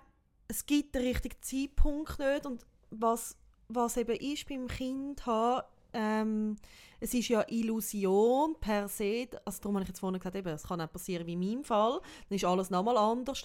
[0.47, 2.45] es gibt den richtigen Zeitpunkt nicht.
[2.45, 3.35] Und was,
[3.67, 6.55] was eben ist beim Kind haben, ähm,
[6.99, 9.27] es ist ja Illusion per se.
[9.43, 11.63] Also darum habe ich jetzt vorhin gesagt, eben, es kann auch passieren wie in meinem
[11.63, 11.99] Fall.
[12.29, 13.43] Dann ist alles nochmal anders.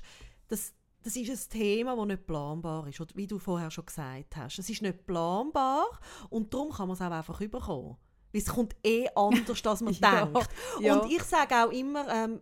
[0.48, 3.00] Das, das ist ein Thema, das nicht planbar ist.
[3.16, 4.58] Wie du vorher schon gesagt hast.
[4.58, 5.86] Es ist nicht planbar
[6.30, 7.96] und darum kann man es auch einfach überkommen.
[8.32, 10.48] Weil es kommt eh anders, als man Ja, denkt.
[10.80, 10.98] ja.
[10.98, 12.40] Und ich sage auch immer ähm,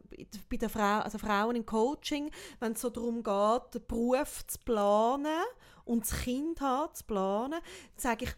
[0.51, 4.59] bei den Frau, also Frauen im Coaching, wenn es so darum geht, den Beruf zu
[4.65, 5.45] planen
[5.85, 7.61] und das Kind haben, zu planen,
[7.97, 8.31] sage ich,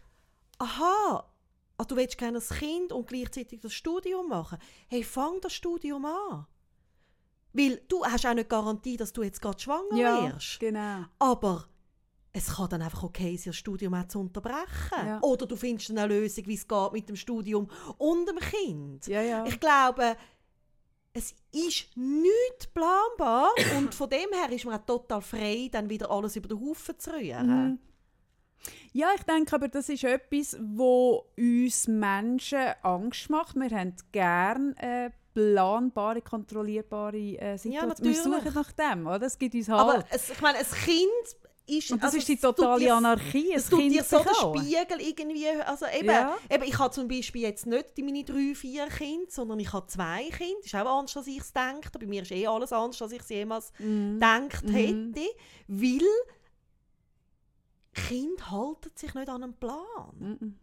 [0.57, 1.27] aha,
[1.77, 4.57] ah, du willst gerne ein Kind und gleichzeitig das Studium machen.
[4.87, 6.45] Hey, fang das Studium an.
[7.53, 10.59] Weil du hast auch nicht Garantie, dass du jetzt gerade schwanger Ja, wirst.
[10.59, 11.05] genau.
[11.19, 11.67] Aber
[12.33, 14.67] es kann dann einfach okay sein, das Studium auch zu unterbrechen.
[14.93, 15.19] Ja.
[15.21, 19.07] Oder du findest eine Lösung, wie es geht mit dem Studium und dem Kind.
[19.07, 19.45] Ja, ja.
[19.45, 20.15] Ich glaube,
[21.17, 26.11] es ist nicht planbar und von dem her ist man auch total frei, dann wieder
[26.11, 27.47] alles über den Haufen zu rühren.
[27.47, 27.79] Mhm.
[28.91, 33.55] Ja, ich denke aber, das ist etwas, wo uns Menschen Angst macht.
[33.55, 37.89] Wir haben gerne äh, planbare, kontrollierbare äh, Situation.
[37.89, 38.55] Ja, wir suchen natürlich.
[38.55, 39.21] nach dem, oder?
[39.27, 39.79] Es gibt uns halt.
[39.79, 41.91] Aber es, ich meine, ein Kind ist...
[41.91, 43.53] und das also ist die totale dir- Anarchie.
[43.53, 44.63] Es tut dir so den.
[44.63, 46.35] Spiegel irgendwie, also eben, Ja.
[46.49, 50.29] eben, ich habe zum Beispiel jetzt nicht meine drei, vier Kinder, sondern ich habe zwei
[50.29, 50.55] Kinder.
[50.61, 51.89] Das ist auch anders, als ich es denke.
[51.99, 54.13] Bei mir ist eh alles anders, als ich es jemals Mhm.
[54.15, 54.71] gedacht Mhm.
[54.73, 55.27] hätte.
[55.67, 56.01] Weil
[57.93, 60.11] Kinder halten sich nicht an einen Plan.
[60.19, 60.59] Mhm.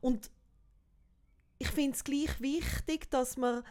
[0.00, 0.30] Und
[1.58, 3.62] ich finde es gleich wichtig, dass man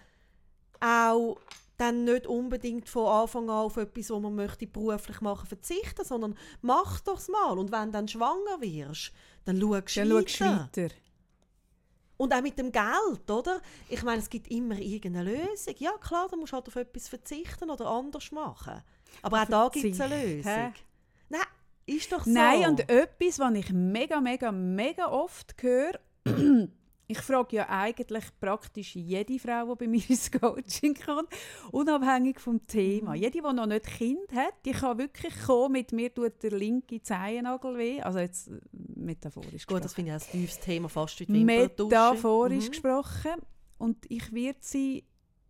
[0.79, 1.37] auch
[1.81, 6.37] dann nicht unbedingt von Anfang an auf etwas, was man möchte beruflich machen, verzichten, sondern
[6.61, 7.57] mach doch's mal.
[7.57, 9.11] Und wenn du dann schwanger wirst,
[9.45, 10.59] dann schaust du du weiter.
[10.75, 10.93] weiter.
[12.17, 13.61] Und auch mit dem Geld, oder?
[13.89, 15.73] Ich meine, es gibt immer irgendeine Lösung.
[15.79, 18.83] Ja, klar, du musst halt auf etwas verzichten oder anders machen.
[19.23, 20.35] Aber auch da gibt es eine hä?
[20.35, 20.73] Lösung.
[21.29, 21.41] Nein,
[21.87, 22.29] ist doch so.
[22.29, 25.99] Nein, und etwas, was ich mega, mega, mega oft höre,
[27.11, 31.29] ich frage ja eigentlich praktisch jede Frau, die bei mir ins Coaching kommt,
[31.71, 33.15] unabhängig vom Thema.
[33.15, 37.01] Jede, die noch nicht Kind hat, die kann wirklich kommen, mit mir tut der linke
[37.01, 38.01] Zehennagel weh.
[38.01, 38.59] Also jetzt äh,
[38.95, 39.95] metaphorisch Gut, das gesprochen.
[39.95, 41.43] finde ich ein tiefes Thema, fast wie die.
[41.43, 42.71] Metaphorisch Mhm.
[42.71, 43.31] gesprochen.
[43.77, 45.03] Und ich werde sie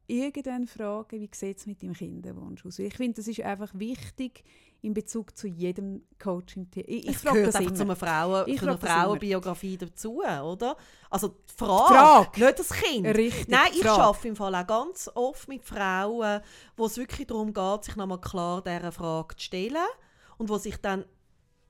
[0.08, 2.80] irgendwann fragen, wie sieht es mit dem Kinderwunsch aus.
[2.80, 4.44] Ich finde, das ist einfach wichtig
[4.82, 6.86] in Bezug zu jedem coaching -Thema.
[6.88, 7.78] Ich, ich frage das einfach immer.
[7.78, 8.78] zu einer, Frauen, Ich zu einer.
[8.78, 10.76] Frauenbiografie dazu, oder?
[11.10, 12.46] Also die Frage, Frage.
[12.46, 13.06] nicht das Kind.
[13.08, 14.02] Richtig, Nein, ich Frage.
[14.04, 16.42] arbeite im Fall auch ganz oft mit Frauen,
[16.76, 19.78] wo es wirklich darum geht, sich nochmal klar dieser Frage zu stellen
[20.38, 21.06] und wo sich dann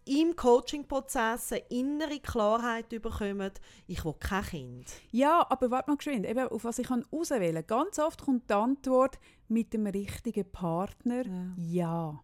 [0.05, 3.51] im Coaching-Prozess eine innere Klarheit bekommen,
[3.87, 4.85] ich will kein Kind.
[5.11, 7.85] Ja, aber warte mal geschwind, eben, auf was ich auswählen kann.
[7.85, 11.23] Ganz oft kommt die Antwort mit dem richtigen Partner
[11.57, 12.19] ja.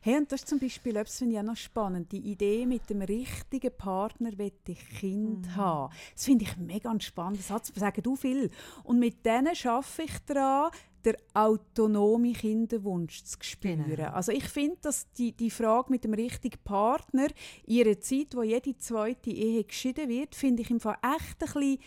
[0.00, 2.12] Hey, und das ist zum Beispiel etwas, finde ich auch noch spannend.
[2.12, 5.92] Die Idee, mit dem richtigen Partner will ich Kind haben.
[6.14, 7.40] Das finde ich mega spannend.
[7.40, 8.50] Das Satz sagen du viel.
[8.84, 10.70] Und mit denen schaffe ich daran,
[11.04, 13.84] den autonomen Kinderwunsch zu spüren.
[13.86, 14.10] Genau.
[14.10, 17.28] Also ich finde, dass die, die Frage mit dem richtigen Partner
[17.64, 21.52] in einer Zeit, wo jede zweite Ehe geschieden wird, finde ich im Fall echt ein
[21.52, 21.78] bisschen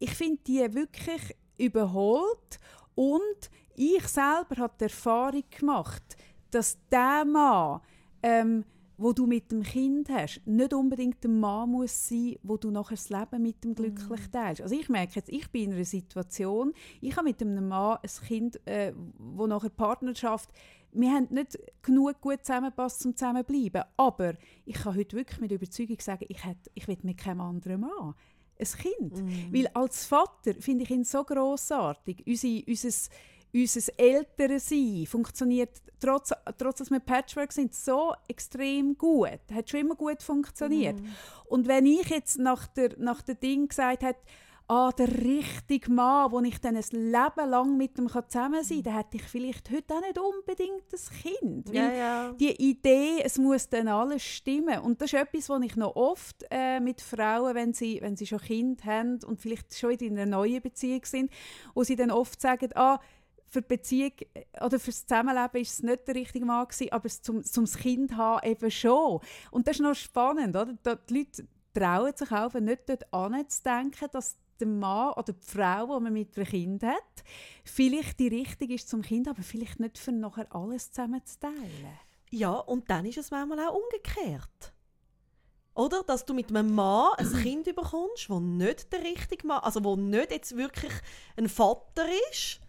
[0.00, 2.58] ich finde die wirklich überholt
[2.94, 6.02] und ich selber habe die Erfahrung gemacht,
[6.54, 7.80] dass der Mann,
[8.22, 8.64] ähm,
[8.96, 12.96] wo du mit dem Kind hast, nicht unbedingt der Mann muss sein, wo du nachher
[12.96, 14.60] das Leben mit dem glücklich teilst.
[14.60, 18.26] Also ich merke jetzt, ich bin in einer Situation, ich habe mit einem Mann ein
[18.26, 20.50] Kind, äh, wo nachher Partnerschaft
[20.92, 23.84] wir haben nicht genug gut zusammengepasst, um zusammenzubleiben.
[23.96, 24.34] Aber
[24.64, 28.14] ich kann heute wirklich mit Überzeugung sagen, ich, hätte, ich will mit keinem anderen Mann
[28.58, 29.14] ein Kind.
[29.52, 32.24] Weil als Vater finde ich ihn so grossartig.
[32.26, 33.10] Unser, unser,
[33.52, 39.40] unser Elternsein funktioniert, trotz, trotz dass wir Patchwork sind, so extrem gut.
[39.52, 41.00] Hat schon immer gut funktioniert.
[41.46, 44.20] Und wenn ich jetzt nach der, nach der Ding gesagt hätte,
[44.70, 48.82] ah, der richtige Mann, wo ich dann ein Leben lang mit ihm zusammen sein kann,
[48.84, 51.68] dann hätte ich vielleicht heute auch nicht unbedingt das Kind.
[51.68, 52.32] Weil ja.
[52.32, 54.78] die Idee, es muss dann alles stimmen.
[54.78, 58.28] Und das ist etwas, was ich noch oft äh, mit Frauen, wenn sie, wenn sie
[58.28, 61.32] schon Kind haben und vielleicht schon in einer neuen Beziehung sind,
[61.74, 63.00] wo sie dann oft sagen, ah,
[63.50, 67.08] für die Beziehung äh, oder fürs Zusammenleben ist es nicht der richtige Mann gewesen, aber
[67.08, 69.20] zum, zum Kind haben eben schon.
[69.50, 70.78] Und das ist noch spannend, oder?
[70.82, 75.86] Da, die Leute trauen sich auch nicht dort anzudenken, dass der Mann oder die Frau,
[75.86, 77.24] die man mit einem Kind hat,
[77.64, 81.98] vielleicht die richtige ist zum Kind, aber vielleicht nicht für nachher alles zusammen zu teilen.
[82.30, 84.72] Ja, und dann ist es manchmal auch umgekehrt.
[85.74, 86.02] Oder?
[86.02, 89.96] Dass du mit einem Mann ein Kind bekommst, wo nicht der richtige Mann, also wo
[89.96, 90.92] nicht jetzt wirklich
[91.36, 92.60] ein Vater ist,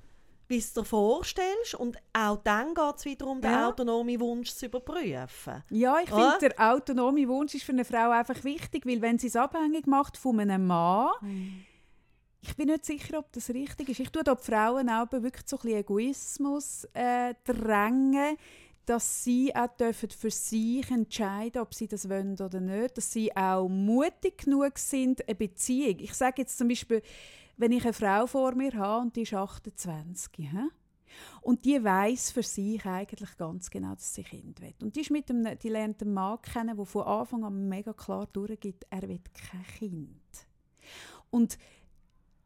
[0.52, 1.74] wie du dir vorstellst.
[1.76, 3.70] Und auch dann geht es wieder um den Ja.
[3.70, 5.64] autonomen Wunsch zu überprüfen.
[5.70, 9.28] Ja, ich finde, der autonome Wunsch ist für eine Frau einfach wichtig, weil wenn sie
[9.28, 11.12] es abhängig macht von einem Mann,
[12.42, 14.00] ich bin nicht sicher, ob das richtig ist.
[14.00, 18.36] Ich tue da die Frauen auch wirklich so ein bisschen Egoismus äh, drängen,
[18.86, 23.34] dass sie auch dürfen für sich entscheiden, ob sie das wollen oder nicht, dass sie
[23.38, 26.00] auch mutig genug sind, eine Beziehung.
[26.00, 27.04] Ich sage jetzt zum Beispiel,
[27.62, 30.68] wenn ich eine Frau vor mir habe und die ist 28, hä?
[31.42, 34.74] Und die weiß für sich eigentlich ganz genau, dass sie Kind will.
[34.82, 37.94] Und die, ist mit einem, die lernt einen Mann kennen, der von Anfang an mega
[37.94, 40.48] klar durchgibt, er will kein Kind.
[41.30, 41.58] Und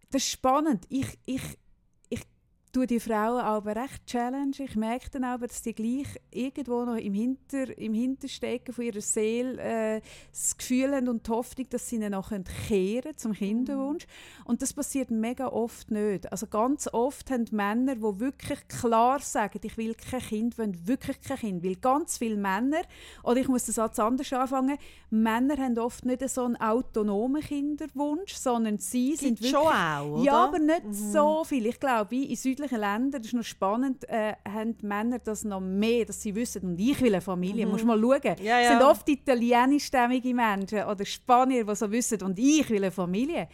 [0.10, 0.86] das ist spannend.
[0.90, 1.58] Ich, ich
[2.76, 4.58] tue die Frauen aber recht challenge.
[4.60, 9.00] Ich merke dann aber, dass die gleich irgendwo noch im, Hinter, im Hinterstecken von ihrer
[9.00, 12.34] Seele äh, das Gefühl haben und die Hoffnung, dass sie ihn noch
[12.68, 14.06] kehren zum Kinderwunsch.
[14.06, 14.46] Mhm.
[14.48, 16.30] Und das passiert mega oft nicht.
[16.30, 21.22] Also ganz oft haben Männer, die wirklich klar sagen, ich will kein Kind, wollen wirklich
[21.22, 21.64] kein Kind.
[21.64, 22.82] Weil ganz viele Männer,
[23.24, 24.78] oder ich muss den Satz anders anfangen,
[25.10, 29.52] Männer haben oft nicht so einen autonomen Kinderwunsch, sondern sie Gibt sind wirklich...
[29.52, 30.24] schon auch, oder?
[30.24, 30.94] Ja, aber nicht mhm.
[30.94, 31.68] so viel.
[31.68, 35.44] Ich glaube, wie in südlichen Ländern, das ist noch spannend, äh, haben die Männer das
[35.44, 37.72] noch mehr, dass sie wissen, und ich will eine Familie, mhm.
[37.72, 38.36] musst mal schauen.
[38.44, 38.70] Ja, ja.
[38.70, 43.48] sind oft italienischstämmige Menschen oder Spanier, die so wissen, und ich will eine Familie.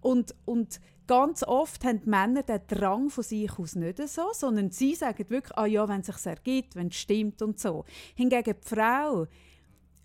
[0.00, 4.70] Und, und ganz oft haben die Männer den Drang von sich aus nicht so, sondern
[4.70, 7.84] sie sagen wirklich, ah ja, wenn es sich ergibt, wenn es stimmt und so.
[8.14, 9.26] Hingegen die Frau,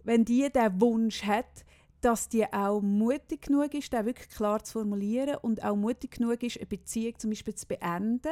[0.03, 1.65] wenn die den Wunsch hat,
[2.01, 6.43] dass die auch mutig genug ist, den wirklich klar zu formulieren und auch mutig genug
[6.43, 8.31] ist, eine Beziehung zum Beispiel zu beenden,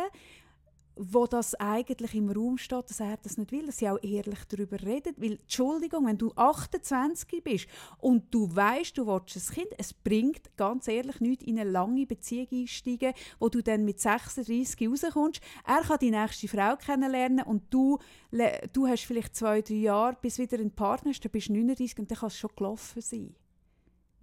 [1.01, 4.39] wo das eigentlich im Raum steht, dass er das nicht will, dass sie auch ehrlich
[4.49, 5.15] darüber redet.
[5.17, 7.67] Weil, Entschuldigung, wenn du 28 bist
[7.99, 12.05] und du weißt, du willst ein Kind, es bringt ganz ehrlich nichts, in eine lange
[12.05, 15.41] Beziehung einsteigen, wo du dann mit 36 rauskommst.
[15.65, 17.97] Er kann die nächste Frau kennenlernen und du,
[18.73, 21.97] du hast vielleicht zwei, drei Jahre, bis wieder ein Partner hast, dann bist du 39
[21.99, 23.35] und dann kann es schon gelaufen sein.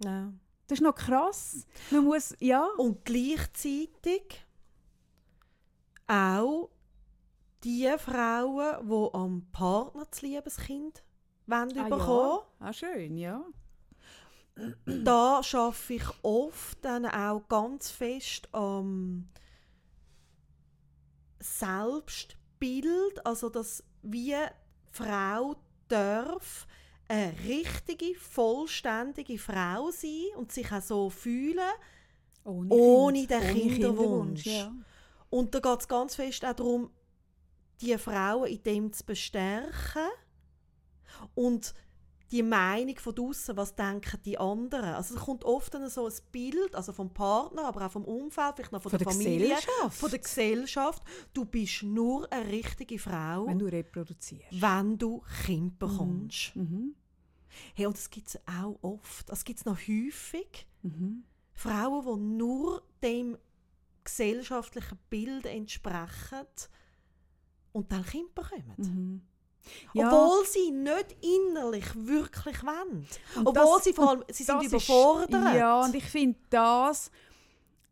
[0.03, 0.31] Ja.
[0.67, 1.65] Das ist noch krass.
[1.91, 2.67] Man muss, ja.
[2.77, 4.45] Und gleichzeitig
[6.07, 6.69] auch
[7.63, 11.03] die Frauen, die am Partner das Liebeskind
[11.47, 12.39] wollen ah, bekommen.
[12.59, 12.67] Ja.
[12.67, 13.43] Ah, schön, ja.
[14.85, 19.29] Da schaffe ich oft dann auch ganz fest am
[21.39, 24.35] Selbstbild, also dass wie
[24.89, 25.55] Frau
[25.87, 26.67] darf
[27.07, 31.59] eine richtige, vollständige Frau sein und sich auch so fühlen,
[32.43, 34.43] ohne, ohne kind, den ohne Kinderwunsch.
[34.43, 34.73] Kinderwunsch ja.
[35.29, 36.89] Und da geht es ganz fest auch darum,
[37.81, 40.07] die Frauen in dem zu bestärken
[41.35, 41.73] und
[42.31, 44.93] die Meinung von draussen, was denken die anderen.
[44.93, 48.55] Also es kommt oft dann so ein Bild, also vom Partner, aber auch vom Umfeld,
[48.55, 49.57] vielleicht noch von, von der, der, Familie,
[49.89, 51.03] von der Gesellschaft.
[51.33, 56.55] Du bist nur eine richtige Frau, wenn du reproduzierst, wenn du Kind bekommst.
[56.55, 56.63] Mhm.
[56.63, 56.95] Mhm.
[57.73, 60.67] Hey, und das gibt es auch oft, das gibt es noch häufig.
[60.83, 61.23] Mhm.
[61.53, 63.37] Frauen, die nur dem
[64.03, 66.45] gesellschaftlichen Bild entsprechen
[67.71, 68.73] und dann Kind bekommen.
[68.77, 69.21] Mhm.
[69.93, 70.07] Ja.
[70.07, 73.07] Obwohl sie nicht innerlich wirklich wollen.
[73.35, 75.45] Und Obwohl das, sie vor allem, sie sind überfordert.
[75.45, 77.11] Ist, ja, und ich finde das,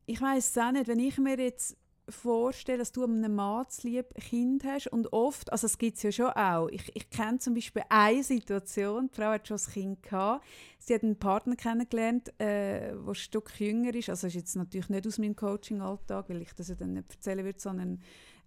[0.05, 1.77] ich weiß es auch nicht, wenn ich mir jetzt
[2.09, 6.11] vorstelle, dass du einem Mann lieb Kind hast und oft, also es gibt es ja
[6.11, 10.03] schon auch, ich, ich kenne zum Beispiel eine Situation, die Frau hat schon ein Kind
[10.03, 10.45] gehabt,
[10.77, 14.89] sie hat einen Partner kennengelernt, äh, der ein Stück jünger ist, also ist jetzt natürlich
[14.89, 18.01] nicht aus meinem Coaching-Alltag, weil ich das ja dann nicht erzählen würde, sondern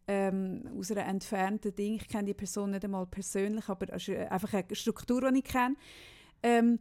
[0.08, 1.94] ähm, aus einer entfernten Ding.
[1.96, 5.44] Ich kenne die Person nicht einmal persönlich, aber es ist einfach eine Struktur, die ich
[5.44, 5.76] kenne.
[6.42, 6.80] Ähm,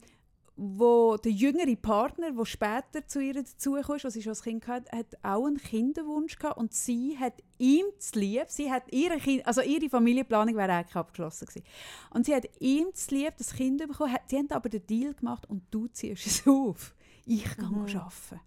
[0.60, 4.68] wo der jüngere Partner, der später zu ihr dazugekommen ist, als sie schon ein Kind
[4.68, 9.18] hatte, hat auch einen Kinderwunsch gehabt und sie hat ihm zu lieb, sie hat ihre,
[9.18, 11.64] kind, also ihre Familienplanung wäre eigentlich abgeschlossen gewesen.
[12.10, 15.48] Und sie hat ihm zu lieb das Kind bekommen, sie haben aber den Deal gemacht
[15.48, 16.96] und du ziehst es auf.
[17.26, 17.82] Ich gehe mhm.
[17.82, 18.47] arbeiten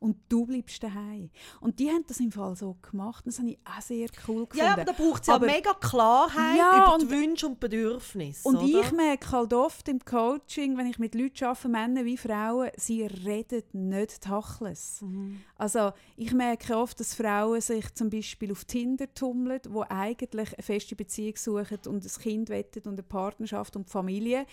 [0.00, 1.30] und du bleibst daheim.
[1.60, 3.26] Und die haben das im Fall so gemacht.
[3.26, 4.56] Das habe ich auch sehr cool gefunden.
[4.56, 8.48] Ja, aber da braucht es ja mega Klarheit ja, über die Wünsche und Bedürfnisse.
[8.48, 8.80] Und oder?
[8.80, 13.02] ich merke halt oft im Coaching, wenn ich mit Leuten arbeite, Männer wie Frauen, sie
[13.02, 15.02] reden nicht Tachles.
[15.02, 15.40] Mhm.
[15.56, 20.62] Also ich merke oft, dass Frauen sich zum Beispiel auf Tinder tummeln, wo eigentlich eine
[20.62, 24.46] feste Beziehung suchen und ein Kind wettet und eine Partnerschaft und Familie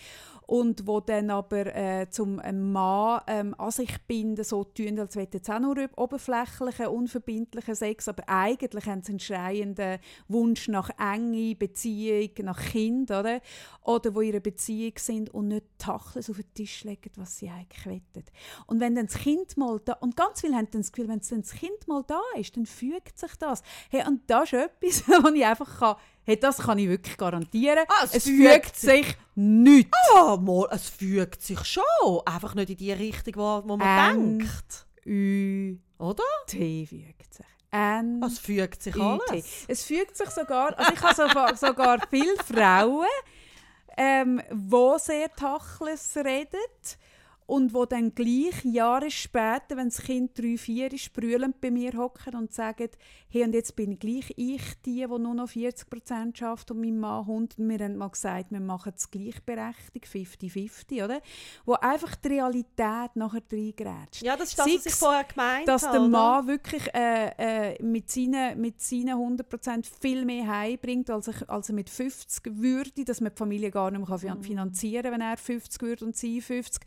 [0.46, 5.37] und wo dann aber äh, zum Mann ähm, an sich binden, so tun, als wollen
[5.38, 9.98] jetzt auch nur oberflächlichen, unverbindlichen Sex, aber eigentlich haben sie einen schreienden
[10.28, 13.40] Wunsch nach enge Beziehung, nach Kind, oder?
[13.82, 17.86] Oder wo ihre Beziehung sind und nicht Tachles auf den Tisch legen, was sie eigentlich
[17.86, 18.24] wollen.
[18.66, 21.20] Und wenn dann das Kind mal da, und ganz viele haben dann das Gefühl, wenn
[21.20, 23.62] dann das Kind mal da ist, dann fügt sich das.
[23.90, 27.84] Hey, und das ist etwas, was ich einfach kann, hey, das kann ich wirklich garantieren.
[27.88, 29.96] Ah, es, es fügt, sich, sich nichts.
[30.14, 31.82] Ah, mal, es fügt sich schon.
[32.26, 34.87] Einfach nicht in die Richtung, wo, wo man ähm, denkt.
[35.08, 36.22] Ü, oder?
[36.46, 37.46] T fügt sich.
[37.70, 39.64] N, es fügt sich alles.
[39.66, 43.06] Es fügt sich sogar, also ich habe sogar viele Frauen,
[43.96, 46.60] ähm, die sehr Tachles reden
[47.48, 51.94] und wo dann gleich Jahre später, wenn das Kind drei, vier ist, brüllend bei mir
[51.94, 52.90] hocken und sagen,
[53.30, 57.00] hey, und jetzt bin gleich ich die, die nur noch 40 Prozent schafft und mein
[57.00, 57.58] Mann 100.
[57.58, 61.22] Und wir haben mal gesagt, wir machen es gleichberechtigt, 50-50, oder?
[61.64, 64.22] Wo einfach die Realität nachher reingrätscht.
[64.22, 66.00] Ja, das ist das, was ich vorher gemeint dass habe.
[66.00, 71.28] der Mann wirklich äh, äh, mit, seinen, mit seinen 100 Prozent viel mehr heimbringt, als,
[71.28, 74.42] ich, als er mit 50 würde, dass man die Familie gar nicht mehr Mhm.
[74.42, 76.82] finanzieren kann, wenn er 50 würde und sie 50.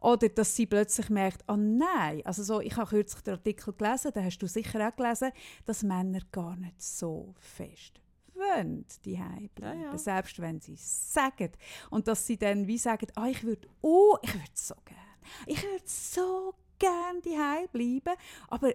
[0.00, 4.12] Oder dass sie plötzlich merkt, oh nein, also so, ich habe kürzlich den Artikel gelesen,
[4.12, 5.32] den hast du sicher auch gelesen,
[5.64, 8.00] dass Männer gar nicht so fest
[8.34, 9.98] wollen, die bleiben, Ja, ja.
[9.98, 11.52] selbst wenn sie es sagen.
[11.90, 15.00] Und dass sie dann wie sagen, ah, ich würde, oh, ich würde so gerne,
[15.46, 18.16] ich würde so gerne die bleiben,
[18.48, 18.74] aber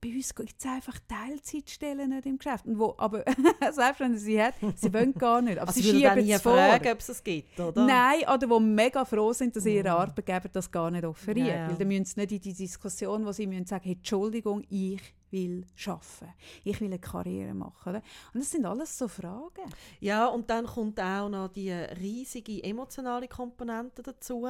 [0.00, 2.66] bei uns gibt es einfach Teilzeitstellen nicht im Geschäft.
[2.66, 3.24] Und wo, aber
[3.72, 5.58] selbst wenn sie hat, sie wollen gar nicht.
[5.58, 6.52] Aber also sie schieben es vor.
[6.52, 7.86] fragen, ob es es gibt, oder?
[7.86, 11.48] Nein, oder die mega froh sind, dass ihre Arbeitgeber das gar nicht offerieren.
[11.48, 11.68] Ja, ja.
[11.68, 15.00] Weil dann müssen sie nicht in die Diskussion, wo sie müssen sagen, hey, Entschuldigung, ich
[15.30, 16.34] will arbeiten.
[16.64, 17.90] Ich will eine Karriere machen.
[17.90, 18.02] Oder?
[18.32, 19.70] Und das sind alles so Fragen.
[20.00, 24.46] Ja, und dann kommt auch noch die riesige emotionale Komponente dazu,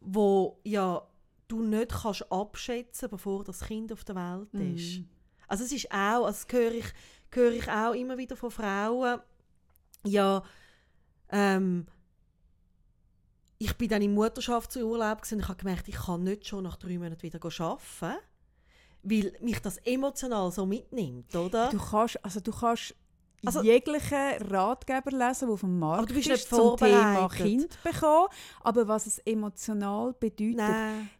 [0.00, 1.02] wo ja
[1.48, 5.00] du nicht kannst abschätzen, bevor das Kind auf der Welt ist.
[5.00, 5.04] Mm.
[5.48, 6.86] Also es ist auch, also das höre ich,
[7.30, 9.20] höre ich auch immer wieder von Frauen,
[10.04, 10.42] ja,
[11.30, 11.86] ähm,
[13.58, 16.98] ich bin dann im Mutterschaftsurlaub und ich habe gemerkt, ich kann nicht schon nach drei
[16.98, 18.18] Monaten wieder arbeiten,
[19.02, 21.70] weil mich das emotional so mitnimmt, oder?
[21.70, 22.94] Du kannst, also du kannst
[23.46, 27.28] Also- jeglichen Ratgeber lesen, der dem Markt du bist ist, zum Thema.
[27.28, 28.28] Kind bekommen.
[28.62, 30.60] Aber was es emotional bedeutet,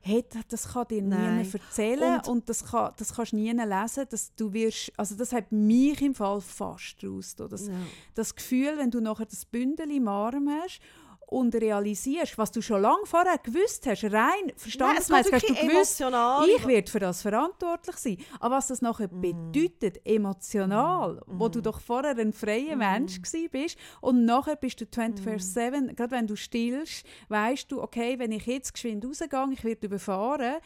[0.00, 4.04] hey, das- kann dir niemand erzählen Und- und, das, kann, das kannst du nie lesen.
[4.10, 7.34] Dass du wirst, also das hat mich im Fall fast raus.
[7.36, 7.74] Das, Ja.
[8.14, 10.80] das Gefühl, wenn du nachher das Bündel im Arm hast
[11.26, 15.54] und realisierst, was du schon lange vorher gewusst hast, rein Nein, es verstandesmäßig hast du
[15.54, 16.48] gewusst, emotional.
[16.48, 18.16] ich werde für das verantwortlich sein.
[18.40, 19.20] Aber was das nachher Mm.
[19.20, 22.32] bedeutet, emotional, wo du doch vorher ein Mm.
[22.32, 27.82] freier Mensch gsi bist und nachher bist du 24-7, gerade wenn du stillst, weißt du,
[27.82, 30.56] okay, wenn ich jetzt geschwind rausgehe, ich werde überfahren,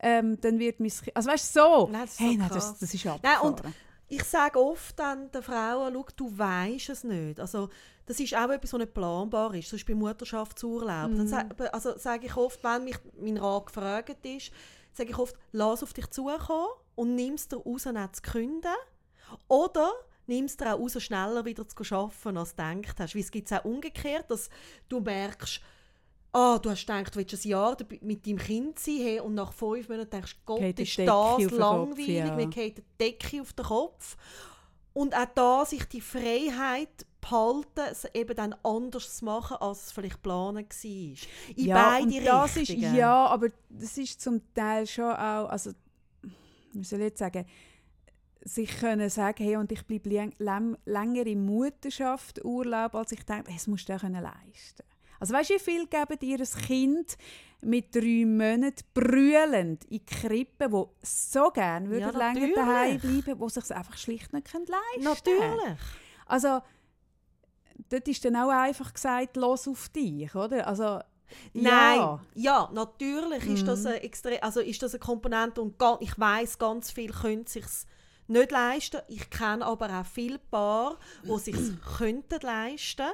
[0.00, 2.78] ähm, dann wird mein also weißt du, so, Nein, das ist so hey, nein, das,
[2.78, 3.48] das ist Nein, abgefahren.
[3.48, 3.62] und
[4.08, 7.38] ich sage oft dann den Frauen, schau, du weisst es nicht.
[7.40, 7.68] Also,
[8.06, 9.68] das ist auch etwas, was nicht planbar ist.
[9.68, 11.14] Sonst beim Mutterschaftsurlaub.
[11.14, 14.50] Dann sa also, sage ich oft, wenn mich mein Rat gefragt ist,
[14.94, 18.74] sage ich oft, lass auf dich zukommen und nimm es dir raus, nicht zu künden.
[19.46, 19.92] Oder
[20.26, 23.14] nimm es dir auch raus, schneller wieder zu arbeiten, als du gedacht hast.
[23.14, 24.48] Weil es gibt es auch umgekehrt, dass
[24.88, 25.60] du merkst,
[26.32, 29.52] ah, du hast gedacht, du willst ein Jahr mit deinem Kind sein hey, und nach
[29.52, 32.34] fünf Monaten denkst du, Gott, Geht ist das den Kopf, langweilig, ja.
[32.34, 34.16] mir geht die Decke auf den Kopf.
[34.92, 39.92] Und auch da sich die Freiheit behalten, es eben dann anders zu machen, als es
[39.92, 40.90] vielleicht geplant war.
[40.92, 41.16] In
[41.56, 42.96] ja, beide das ist, Richtungen.
[42.96, 45.70] ja, aber das ist zum Teil schon auch, also,
[46.72, 47.44] wie soll ich jetzt sagen,
[48.42, 53.24] sich können sagen, hey, und ich bleibe läng läng länger in Mutterschaft, Urlaub, als ich
[53.24, 54.84] denke, das musst du können leisten
[55.20, 57.16] Also weißt du, wie viel geben ihr Kind
[57.60, 63.40] mit drei Monaten brüllend in die Krippe, wo so gerne würde Ja, länger daheim bleiben,
[63.40, 65.78] wo sich es einfach schlicht nicht können leisten Natürlich.
[66.26, 66.60] Also
[67.88, 70.66] dort ist dann auch einfach gesagt, los auf dich, oder?
[70.66, 71.00] Also
[71.52, 72.20] Nein, ja.
[72.34, 73.86] ja, natürlich ist das Mhm.
[73.88, 77.86] eine extre also ist das eine Komponente und ich weiß ganz viel können sich's
[78.28, 79.00] nicht leisten.
[79.08, 81.56] Ich kenne aber auch viele Paar, die sich
[81.98, 83.08] könnten leisten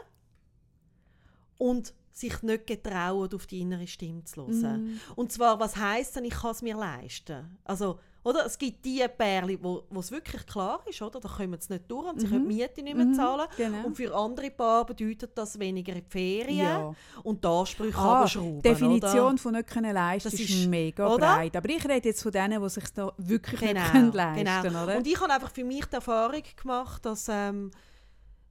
[1.58, 4.84] und sich nicht getrauen, auf die innere Stimme zu hören.
[4.84, 5.00] Mhm.
[5.16, 7.58] Und zwar, was heisst denn, ich kann es mir leisten?
[7.64, 8.46] Also, oder?
[8.46, 11.18] Es gibt die Pärchen, wo es wirklich klar ist, oder?
[11.18, 12.30] Da kommen sie nicht durch und sie Mhm.
[12.30, 13.46] können die Miete nicht mehr Mhm, zahlen.
[13.56, 13.84] genau.
[13.86, 16.94] Und für andere Paare bedeutet das weniger die Ferien Ja.
[17.24, 19.36] und da Ansprüche Ah, runterschrauben, Definition oder?
[19.38, 21.34] von nicht können leisten Das ist, mega oder?
[21.34, 21.56] breit.
[21.56, 24.84] Aber ich rede jetzt von denen, die sich da wirklich Genau, nicht können leisten genau.
[24.84, 24.96] oder?
[24.98, 27.72] Und ich habe einfach für mich die Erfahrung gemacht, dass ähm,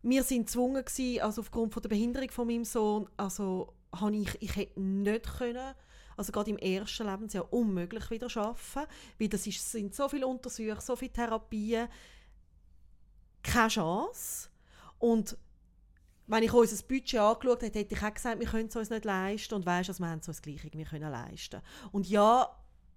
[0.03, 4.41] wir sind gezwungen waren, also aufgrund von der Behinderung von meinem Sohn, also habe ich,
[4.41, 5.73] ich hätte nicht können,
[6.17, 10.79] also gerade im ersten Lebensjahr unmöglich wieder arbeiten, weil das ist, sind so viele Untersuchungen,
[10.79, 11.87] so viele Therapien,
[13.41, 14.49] keine Chance.
[14.99, 15.37] Und
[16.27, 19.05] wenn ich unser Budget angeschaut hätte, hätte ich auch gesagt, wir können es uns nicht
[19.05, 19.55] leisten.
[19.55, 21.61] Und weisst, wir haben es uns gleich irgendwie können leisten.
[21.91, 22.49] Und ja,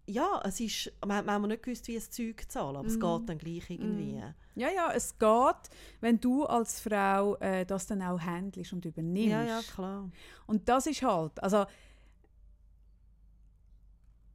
[0.07, 3.01] ja, es ist, haben manchmal nicht gewusst, wie das Zeug zu zahlen, aber es Mhm.
[3.01, 4.23] geht dann gleich irgendwie.
[4.55, 9.31] ja, ja, es geht, wenn du als Frau äh, das dann auch handelst und übernimmst.
[9.31, 10.11] Ja, ja, klar.
[10.47, 11.67] Und das ist halt, also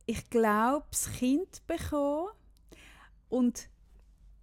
[0.05, 2.29] ich glaube, das Kind bekommen
[3.29, 3.69] und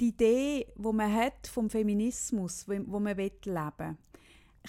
[0.01, 3.99] die Idee, wo man hat vom Feminismus, wo, wo man will leben,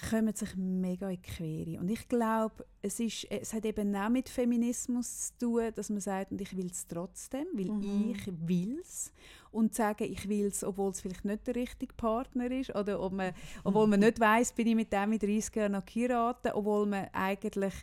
[0.08, 1.80] kommen sich mega in die Quere.
[1.80, 6.00] Und ich glaube, es, ist, es hat eben auch mit Feminismus zu tun, dass man
[6.00, 8.10] sagt, und ich will es trotzdem, weil Mhm.
[8.14, 9.12] ich will es.
[9.52, 12.74] Und sagen, ich will es, obwohl es vielleicht nicht der richtige Partner ist.
[12.74, 13.32] Oder ob man,
[13.64, 17.08] obwohl man nicht weiß, bin ich mit dem mit 30 Jahren noch geheiratet, obwohl man
[17.12, 17.74] eigentlich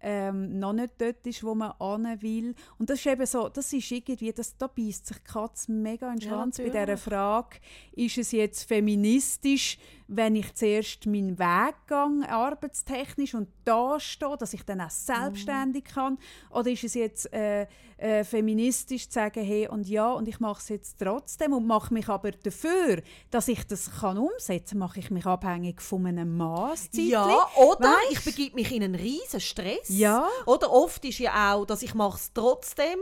[0.00, 2.54] ähm, noch nicht dort ist, wo man hin will.
[2.78, 6.12] Und das ist eben so, das ist irgendwie, das, da beißt sich die Katze mega
[6.12, 6.96] in den Ja, Schwanz bei dieser.
[6.96, 7.56] Frage,
[7.92, 9.78] ist es jetzt feministisch,
[10.08, 15.84] wenn ich zuerst meinen Weg gehe, arbeitstechnisch, und da stehe, dass ich dann auch selbstständig
[15.84, 16.18] kann?
[16.50, 17.66] Oder ist es jetzt äh,
[17.98, 21.92] äh, feministisch zu sagen, hey, und ja, und ich mache es jetzt trotzdem und mache
[21.92, 26.38] mich aber dafür, dass ich das kann umsetzen kann, mache ich mich abhängig von einem
[26.74, 27.08] Zeitchen?
[27.08, 28.12] Ja, oder Weisst?
[28.12, 29.88] ich begebe mich in einen riesen Stress.
[29.88, 30.26] Ja.
[30.46, 32.98] Oder oft ist ja auch, dass ich mache es trotzdem,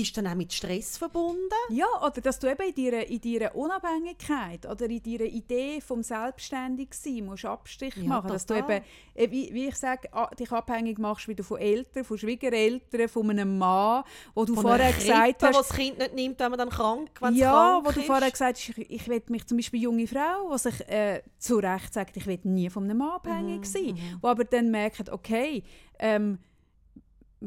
[0.00, 1.40] ist dann auch mit Stress verbunden.
[1.70, 6.02] Ja, oder dass du eben in deiner, in deiner Unabhängigkeit oder in deiner Idee vom
[6.02, 8.28] Selbstständigsein musst Abstrich Ja, machen.
[8.28, 8.82] Dass du eben,
[9.14, 13.58] äh, wie, wie ich sage, dich abhängig machst wieder von Eltern, von Schwiegereltern, von einem
[13.58, 16.58] Mann, wo du Von vorher einer gesagt Krippe, hast, das Kind nicht nimmt, wenn man
[16.58, 18.06] dann krank, wenn es ja, krank wo du ist.
[18.06, 21.56] vorher gesagt hast, ich, ich will mich zum Beispiel junge Frau, die sich äh, zu
[21.58, 25.08] Recht sagt, ich will nie von einem Mann abhängig Mhm, sein, wo aber dann merkt,
[25.10, 25.62] okay,
[25.98, 26.38] ähm,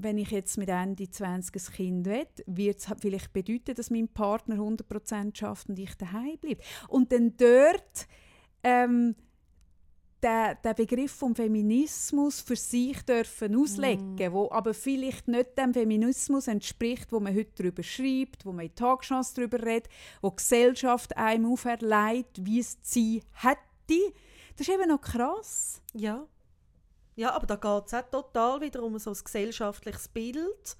[0.03, 4.07] wenn ich jetzt mit Ende 20 ein Kind will, wird es vielleicht bedeuten, dass mein
[4.07, 6.61] Partner 100% schafft und ich daheim bleibe.
[6.87, 8.07] Und dann dort
[8.63, 9.15] ähm,
[10.21, 16.47] der, der Begriff vom Feminismus für sich dürfen auslegen, wo aber vielleicht nicht dem Feminismus
[16.47, 19.89] entspricht, wo man heute darüber schreibt, wo man in Tagschancen darüber redet,
[20.21, 24.13] wo die Gesellschaft einem auferlegt, wie es sie hätte.
[24.57, 25.81] Das ist eben noch krass.
[25.93, 26.27] Ja.
[27.15, 30.77] Ja, aber da geht es auch total wieder um so ein gesellschaftliches Bild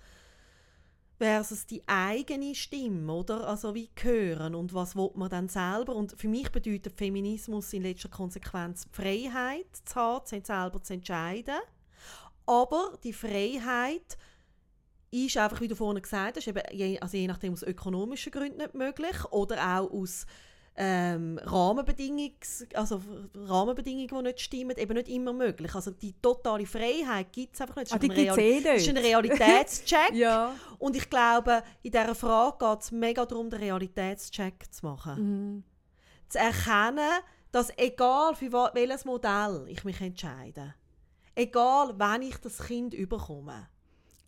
[1.17, 3.45] versus die eigene Stimme, oder?
[3.47, 5.95] Also wie hören und was will man dann selber?
[5.95, 11.59] Und für mich bedeutet Feminismus in letzter Konsequenz die Freiheit zu haben, selber zu entscheiden.
[12.45, 14.17] Aber die Freiheit
[15.11, 18.57] ist einfach, wie du vorhin gesagt hast, eben je, also je nachdem aus ökonomischen Gründen
[18.57, 20.25] nicht möglich oder auch aus
[20.82, 23.01] ähm, Rahmenbedingungs, also
[23.36, 25.75] Rahmenbedingungen, die nicht stimmen, eben nicht immer möglich.
[25.75, 27.88] Also die totale Freiheit gibt es einfach nicht.
[27.91, 28.97] Das Ah, die ein gibt's Real- eh das ist ein.
[28.97, 30.11] Realitätscheck.
[30.13, 30.55] Ja.
[30.77, 35.15] Und ich glaube, in dieser Frage geht es mega darum, den Realitätscheck zu machen.
[35.55, 35.63] Mhm.
[36.30, 37.09] Zu erkennen,
[37.51, 40.75] dass egal für welches Modell ich mich entscheide,
[41.36, 43.67] egal wann ich das Kind überkomme,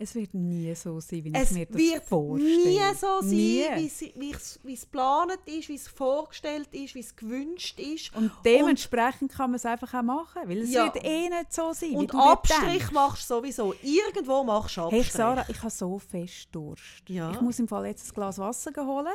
[0.03, 2.65] Es wird nie so sein, wie ich es mir das wird vorstelle.
[2.65, 3.65] nie so sein, Nie.
[3.75, 8.15] wie es- es es geplant ist, wie es vorgestellt ist, wie es gewünscht ist.
[8.15, 10.85] Und dementsprechend kann man es einfach auch machen, weil es Ja.
[10.85, 13.75] wird eh nicht so sein, Und Abstrich machst du sowieso.
[13.83, 15.03] Irgendwo machst du Abstrich.
[15.05, 17.03] Hey Sarah, ich habe so fest Durst.
[17.07, 17.29] Ja.
[17.31, 19.13] Ich muss im Fall jetzt ein Glas Wasser holen.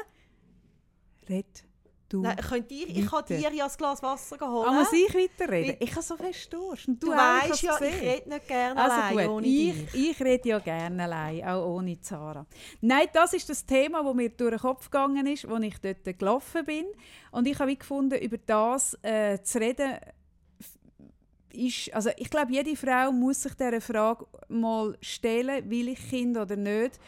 [1.28, 1.64] Red
[2.09, 2.23] du.
[2.23, 3.37] Nein, könnt ihr, ich kann Weiter.
[3.37, 4.69] dir ja ein Glas Wasser holen.
[4.69, 5.77] Ah, muss ich weiterreden?
[5.81, 6.89] Ich habe so fest Durst.
[6.89, 8.01] Und du ich weißt ja, ich gesehen.
[8.09, 10.11] rede nicht gerne Also allein gut, ohne ich, dich.
[10.11, 12.47] ich rede ja gerne allein, auch ohne Zara.
[12.81, 16.19] Nein, das ist das Thema, das mir durch den Kopf gegangen ist, als ich dort
[16.19, 16.87] gelaufen bin.
[17.31, 19.97] Und ich habe gefunden, über das äh, zu reden,
[21.53, 26.37] ist, also ich glaube, jede Frau muss sich dieser Frage mal stellen, will ich Kind
[26.37, 27.01] oder nicht.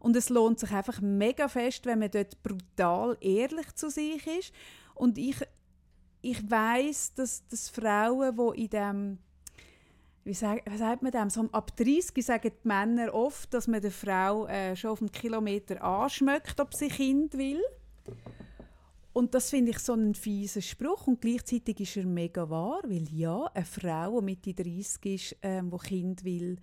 [0.00, 4.52] Und es lohnt sich einfach mega fest, wenn man dort brutal ehrlich zu sich ist.
[4.94, 5.36] Und ich,
[6.22, 9.18] ich weiß, dass, dass Frauen, die in dem
[10.26, 11.30] wie sagt, was sagt man dem?
[11.30, 15.12] So ab 30 sagen die Männer oft, dass man der Frau äh, schon auf einen
[15.12, 17.62] Kilometer anschmeckt, ob sie Kind will.
[19.12, 21.06] Und das finde ich so einen fiesen Spruch.
[21.06, 25.70] Und gleichzeitig ist er mega wahr, weil ja, eine Frau, die Mitte 30 ist, ähm,
[25.70, 26.58] die Kind will,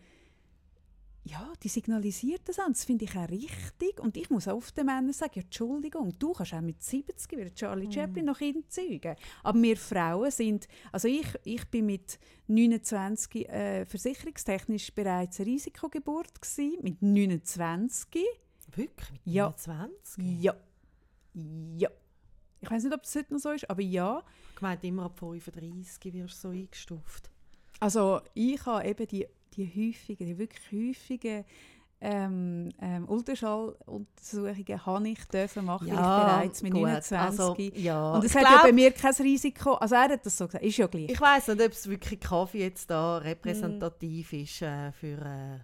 [1.25, 2.73] ja, die signalisiert das an.
[2.73, 3.99] Das finde ich auch richtig.
[3.99, 7.31] Und ich muss auch oft den Männern sagen, ja, Entschuldigung, du kannst auch mit 70
[7.31, 9.15] wie der Charlie Chaplin noch Kind zeugen.
[9.41, 16.41] Aber wir Frauen sind, also ich, ich bin mit 29 äh, versicherungstechnisch bereits eine Risikogeburt
[16.41, 18.21] gewesen, mit 29.
[18.75, 19.11] Wirklich?
[19.11, 19.45] Mit Ja.
[19.45, 20.41] 29?
[20.41, 20.55] Ja.
[21.77, 21.89] Ja.
[22.59, 24.23] Ich weiß nicht, ob das heute noch so ist, aber ja.
[24.55, 27.29] Ich meinte, immer ab 35 wirst du so eingestuft.
[27.79, 31.45] Also ich habe eben die, die häufigen, die wirklich häufigen
[32.05, 36.81] ähm, ähm, Ultraschalluntersuchungen habe ich dürfen machen, weil ich bereits mit gut.
[36.81, 37.17] 29.
[37.17, 38.13] Also, ja.
[38.13, 40.65] und es hat glaub, ja bei mir kein Risiko, also er hat das so gesagt,
[40.65, 41.09] ist ja gleich.
[41.09, 45.59] Ich weiss nicht, ob es wirklich Kaffee jetzt da repräsentativ ist äh, für äh,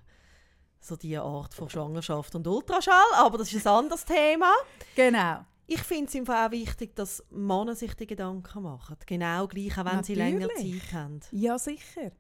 [0.79, 4.53] so diese Art von Schwangerschaft und Ultraschall, aber das ist ein anderes Thema.
[4.95, 5.45] genau.
[5.71, 8.95] Ich finde es im Fall auch wichtig, dass Männer sich die Gedanken machen.
[9.05, 10.81] Genau gleich, auch wenn sie länger Natürlich.
[10.81, 11.19] Zeit haben.
[11.31, 12.11] Ja, sicher.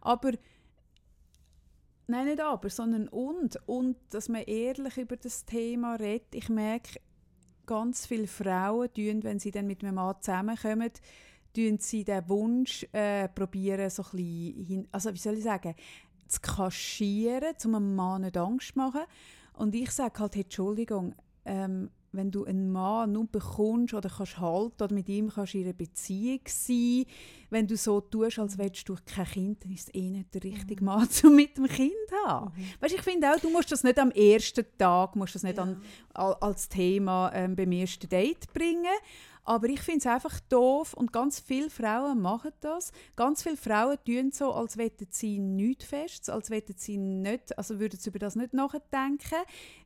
[0.00, 0.32] Aber,
[2.06, 3.58] nein, nicht aber, sondern und.
[3.66, 6.34] Und, dass man ehrlich über das Thema redet.
[6.34, 7.00] Ich merke,
[7.66, 10.90] ganz viele Frauen tun, wenn sie dann mit einem Mann zusammenkommen,
[11.54, 15.74] tun sie den Wunsch äh, so ein bisschen hin, also wie soll ich sagen,
[16.28, 19.02] zu kaschieren, um einem Mann nicht Angst zu machen.
[19.54, 24.38] Und ich sage halt, hey, Entschuldigung, ähm, wenn du einen Mann nur bekommst oder kannst
[24.38, 27.04] halten oder mit ihm kannst in einer Beziehung sein,
[27.50, 30.42] wenn du so tust, als wärst du kein Kind, dann ist es eh nicht der
[30.44, 30.86] richtige Mhm.
[30.86, 32.52] Mann, um mit dem Kind zu haben.
[32.80, 35.62] Weißt, ich finde auch, du musst das nicht am ersten Tag, musst das nicht Ja.
[35.64, 35.80] an,
[36.14, 38.86] al- als Thema ähm, beim ersten Date bringen.
[39.46, 42.90] Aber ich finde es einfach doof und ganz viele Frauen machen das.
[43.14, 47.78] Ganz viele Frauen tun so, als wollten sie nichts fest, als wollten sie nicht, also
[47.78, 49.36] würden sie über das nicht nachdenken,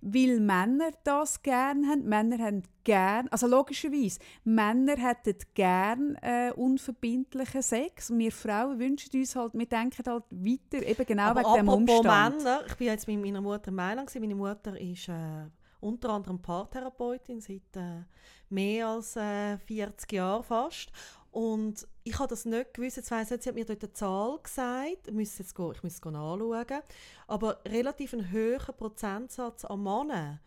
[0.01, 2.09] weil Männer das gerne haben.
[2.09, 9.11] Männer haben gern, also logischerweise, Männer hätten gern äh, unverbindlichen Sex und wir Frauen wünschen
[9.13, 12.39] uns halt, wir denken halt weiter, eben genau Aber wegen dem Umstand.
[12.39, 14.11] Männer, ich bin jetzt mit meiner Mutter in Mailand.
[14.15, 15.45] Meine Mutter ist äh,
[15.81, 18.05] unter anderem Paartherapeutin seit äh,
[18.49, 20.91] mehr als äh, 40 Jahren fast.
[21.31, 22.97] Und ich habe das nicht gewusst.
[22.97, 25.09] Jetzt weiss ich nicht, sie hat mir dort eine Zahl gesagt.
[25.09, 25.73] Ich muss es go
[26.11, 26.83] nachschauen.
[27.29, 30.41] Aber relativ ein höherer Prozentsatz an Männern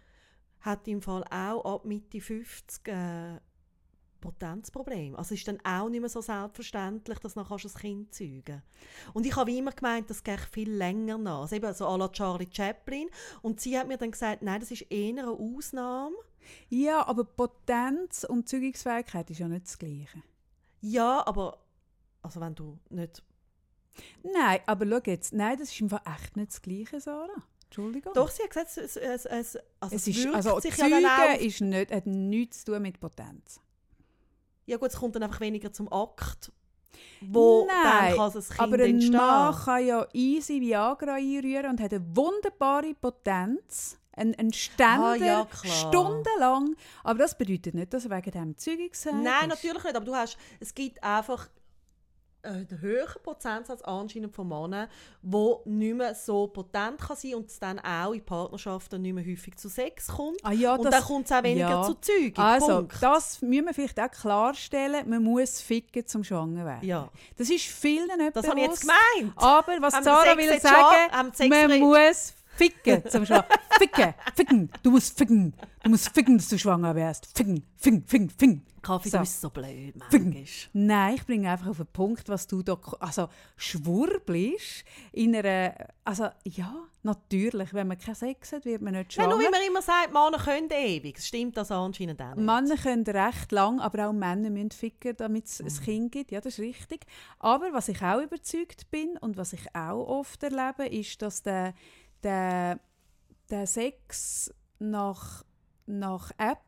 [0.59, 3.39] hat im Fall auch ab Mitte 50 äh,
[4.23, 5.15] Potenzproblem.
[5.15, 8.63] Also ist dann auch nicht mehr so selbstverständlich, dass du nachher ein Kind zeugen.
[9.13, 11.41] Und ich habe wie immer gemeint, das geht viel länger nach.
[11.41, 13.09] Also eben so à la Charlie Chaplin.
[13.41, 16.15] Und sie hat mir dann gesagt, nein, das ist eher eine Ausnahme.
[16.69, 20.23] Ja, aber Potenz und Zeugungsfähigkeit ist ja nicht das Gleiche.
[20.81, 21.59] Ja, aber
[22.21, 23.23] also wenn du nicht...
[24.23, 27.43] Nein, aber schau jetzt, nein, das ist einfach echt nicht das Gleiche, Sarah.
[27.65, 28.13] Entschuldigung.
[28.13, 31.01] Doch, sie hat gesagt, es, es, es, also es es ist, also sich Zeugen ja
[31.01, 31.41] dann auch...
[31.41, 33.59] ist nicht, hat nichts zu tun mit Potenz.
[34.65, 36.51] Ja gut, es kommt dann einfach weniger zum Akt,
[37.21, 39.17] wo Nein, dann kann das Kind Aber ein entstehen.
[39.17, 43.97] Mann kann ja easy Viagra einrühren und hat eine wunderbare Potenz.
[44.15, 46.75] Ein, ein Ständer, Ah, ja, stundenlang.
[47.03, 49.63] Aber das bedeutet nicht, dass er wegen dem Zeugungsfähig Nein, ist.
[49.63, 49.95] natürlich nicht.
[49.95, 51.47] Aber du hast, es gibt einfach
[52.43, 54.87] einen höheren Prozentsatz anscheinend von Männern,
[55.21, 59.25] die nicht mehr so potent kann sein und es dann auch in Partnerschaften nicht mehr
[59.25, 60.37] häufig zu Sex kommt.
[60.43, 61.83] Ah, ja, und das, dann kommt es auch weniger ja.
[61.83, 62.43] zu Zeugung.
[62.43, 62.97] Also, Punkt.
[63.01, 65.09] das müssen wir vielleicht auch klarstellen.
[65.09, 66.85] Man muss ficken, zum schwanger werden.
[66.87, 68.99] ja, Das ist vielen nicht das habe ich jetzt bewusst.
[69.15, 69.37] gemeint.
[69.37, 71.49] Aber was wir Sarah Sex will sagen, schon?
[71.49, 73.45] Man muss ficken zum Schwanger.
[73.77, 74.69] ficken, ficken.
[74.83, 75.53] Du musst ficken.
[75.83, 77.27] Du musst ficken, dass du schwanger wirst.
[77.37, 78.65] Ficken, ficken, ficken, ficken.
[78.81, 79.17] Kaffee, So.
[79.17, 80.33] du bist so blöd, Ficken.
[80.33, 80.69] manchmal.
[80.73, 84.83] Nein, ich bringe einfach auf den Punkt, was du da also schwurblst
[85.13, 85.73] in einer,
[86.03, 86.73] also ja,
[87.03, 89.47] natürlich, wenn man keinen Sex hat, wird man nicht Ja, nur schwanger.
[89.47, 91.19] wie man immer sagt, Männer können ewig.
[91.21, 92.45] Stimmt das anscheinend auch nicht.
[92.45, 95.67] Männer können recht lang, aber auch Männer müssen ficken, damit es Mhm.
[95.67, 96.31] ein Kind gibt.
[96.31, 97.05] Ja, das ist richtig.
[97.39, 101.73] Aber was ich auch überzeugt bin und was ich auch oft erlebe, ist, dass der,
[102.23, 102.79] der,
[103.49, 105.43] der Sex nach,
[105.85, 106.59] nach App,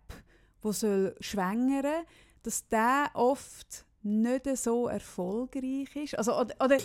[0.62, 2.06] wo soll schwängern,
[2.44, 6.18] dass der oft nicht so erfolgreich ist.
[6.18, 6.78] Also, oder, oder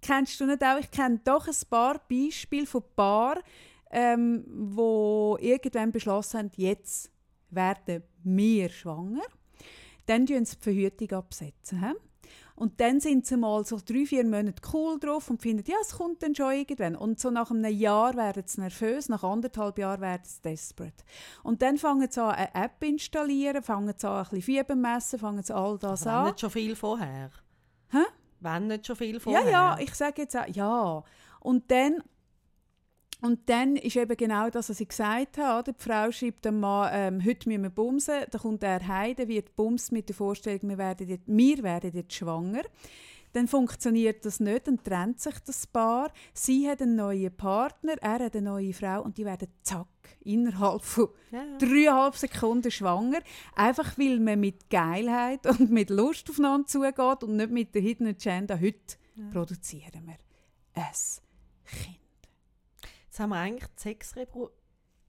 [0.00, 0.78] kennst du nicht auch?
[0.78, 3.42] Ich kenne doch ein paar Beispiele von Paaren,
[3.90, 7.10] ähm, wo irgendwann beschlossen haben, jetzt
[7.50, 9.22] werden wir schwanger.
[10.06, 11.80] Dann tun sie die Verhütung absetzen.
[11.80, 11.94] He?
[12.56, 15.96] Und dann sind sie mal so drei, vier Monate cool drauf und finden, ja, es
[15.96, 16.94] kommt dann schon irgendwann.
[16.94, 21.04] Und so nach einem Jahr werden sie nervös, nach anderthalb Jahren werden sie desperate.
[21.42, 25.18] Und dann fangen sie an, eine App installieren, fangen sie an, ein bisschen Fieber messen,
[25.18, 26.24] fangen sie all das Wenn an.
[26.26, 27.30] nicht schon viel vorher.
[27.90, 27.98] Hä?
[28.40, 29.50] Wenn nicht schon viel Ja, vorher.
[29.50, 31.02] ja, ich sage jetzt auch, ja.
[31.40, 32.02] Und dann,
[33.24, 35.60] und dann ist eben genau das, was ich gesagt habe.
[35.60, 35.72] oder?
[35.72, 38.20] Die Frau schreibt dem Mann, ähm, heute müssen wir bumsen.
[38.30, 41.90] Dann kommt er heim, dann wird bumst mit der Vorstellung, wir werden, jetzt, wir werden
[41.94, 42.64] jetzt schwanger.
[43.32, 46.12] Dann funktioniert das nicht, dann trennt sich das Paar.
[46.34, 49.88] Sie hat einen neuen Partner, er hat eine neue Frau und die werden zack,
[50.20, 51.58] innerhalb von Ja, ja.
[51.58, 53.20] dreieinhalb Sekunden schwanger.
[53.56, 58.06] Einfach weil man mit Geilheit und mit Lust aufeinander zugeht und nicht mit der Hidden
[58.06, 58.60] Agenda.
[58.60, 58.96] Heute
[59.32, 60.18] produzieren wir
[60.74, 60.84] ein
[61.64, 62.03] Kind.
[63.14, 64.48] Jetzt haben wir eigentlich die Sexrebru...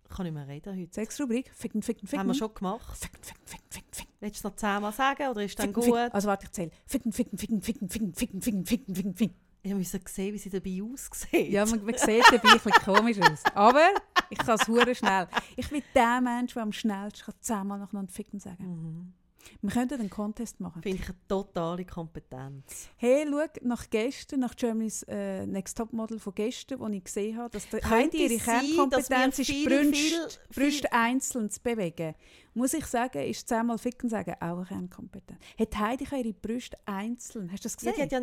[0.03, 0.93] Ich kann nicht mehr reden heute.
[0.93, 1.51] Sexrubrik.
[1.55, 2.19] Ficken, ficken, ficken.
[2.19, 2.95] Haben wir schon gemacht.
[2.99, 4.13] Ficken, ficken, ficken, ficken, ficken.
[4.19, 5.85] Willst du es noch zehnmal sagen oder ist dann Ficken, gut?
[5.85, 6.11] ficken.
[6.11, 6.69] Also warte, ich zähle.
[6.85, 9.35] Ficken, ficken, ficken, ficken, ficken, ficken, ficken, ficken, ficken, ficken.
[9.63, 11.49] Ich musste sehen, wie sie dabei aussieht.
[11.49, 13.41] Ja, man, man sieht dabei ein bisschen komisch aus.
[13.55, 13.87] Aber
[14.29, 15.27] ich kann es schnell.
[15.55, 19.13] Ich bin der Mensch, der am schnellsten kann zehnmal nacheinander ficken sagen Mhm.
[19.61, 20.81] Wir könnten einen Contest machen.
[20.81, 22.89] Finde ich eine totale Kompetenz.
[22.97, 27.37] Hey, schau, nach gestern, nach Germany's äh, Next Top Model von gestern, wo ich gesehen
[27.37, 30.29] habe, dass der Könnte ihre Kernkompetenz ist, viel, Brüste, viel-
[30.63, 32.15] Brüste einzeln zu bewegen.
[32.53, 35.39] Muss ich sagen, ist zehnmal Ficken sagen auch eine Kernkompetenz.
[35.59, 37.51] Hat Heidi ihre Brüste einzeln?
[37.51, 38.01] Hast du das Sie gesehen?
[38.03, 38.19] hat ja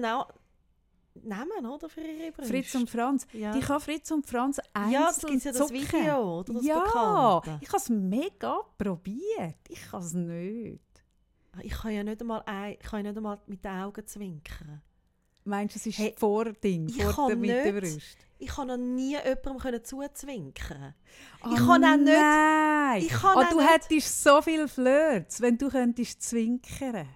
[1.14, 2.52] Namen, oder, für ihre Brüste?
[2.52, 3.26] Fritz und Franz.
[3.32, 3.52] ja.
[3.52, 5.70] Die kann Fritz und Franz einzeln ja, das gibt ja das.
[5.70, 7.58] Video, oder das ja, Bekannte.
[7.62, 9.56] ich habe es mega probiert.
[9.68, 10.80] Ich kann es nicht.
[11.60, 14.80] Ich kann ja nicht einmal, ein, ich kann ja nicht einmal mit den Augen zwinkern.
[15.44, 17.64] Meinst du, es ist Hey, vor Ding, ich vor der nicht.
[17.64, 18.16] Mittelbrust?
[18.38, 20.94] Ich kann noch nie jemandem können zuzwinkern.
[21.42, 23.02] Ah, Ich kann auch nicht- Nein.
[23.02, 27.08] ich kann auch du nicht- hättest so viele Flirts, wenn du könntest zwinkern.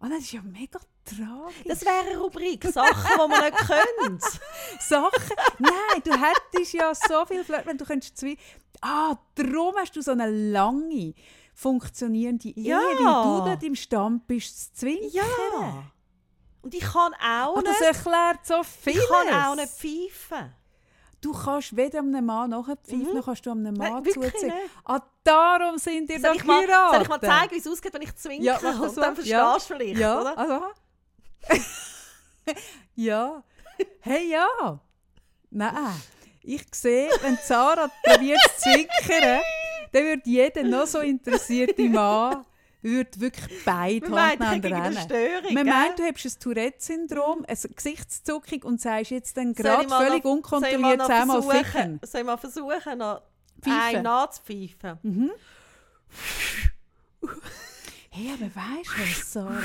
[0.00, 1.64] Ah, das ist ja mega tragisch.
[1.66, 4.26] Das wäre eine Rubrik, Sachen, die man nicht könnte.
[4.80, 5.36] Sachen.
[5.58, 8.44] Nein, du hättest ja so viel Flirt, wenn du könntest zwinkern.
[8.80, 11.14] Ah, darum hast du so eine lange,
[11.58, 13.22] funktionierende Ehe, Ja.
[13.24, 15.10] du dort im Stand bist, zu zwinkern.
[15.10, 15.82] Ja.
[16.62, 17.82] Und ich kann auch Ah, das nicht.
[17.96, 19.02] erklärt so vieles.
[19.02, 20.54] Ich kann auch nicht pfeifen.
[21.20, 23.14] Du kannst weder einem Mann nachpfeifen, Mhm.
[23.16, 24.22] noch kannst du einem Mann Nein, zuziehen.
[24.30, 24.54] nicht.
[24.84, 26.92] Ah, darum sind ich, mal, geheiratet.
[26.92, 28.44] soll ich mal zeigen, wie es aussieht, wenn ich zwinker?
[28.44, 29.14] Ja, mach das und dann mal.
[29.16, 29.54] verstehst Ja.
[29.54, 30.38] du vielleicht, ja, oder?
[30.38, 30.62] Also.
[32.94, 33.42] ja.
[34.00, 34.80] Hey, ja.
[35.50, 36.02] Nein.
[36.42, 39.40] Ich sehe, wenn Sarah probiert zu zwinkern,
[39.92, 42.44] dann würde jeder noch so interessierte Mann
[42.80, 44.96] würde wirklich beide Man Hand rennen.
[44.98, 45.74] Störung, Man gell?
[45.74, 51.06] meint, du hast ein Tourette-Syndrom, eine Gesichtszuckung und sagst jetzt dann gerade völlig noch- unkontrolliert
[51.06, 52.00] zehnmal versuchen- ficken.
[52.04, 53.22] Soll ich mal versuchen, noch
[53.64, 54.98] einen nachzupfeifen?
[55.02, 55.30] Mhm.
[58.10, 59.60] Hey, aber weißt du was, Sarah?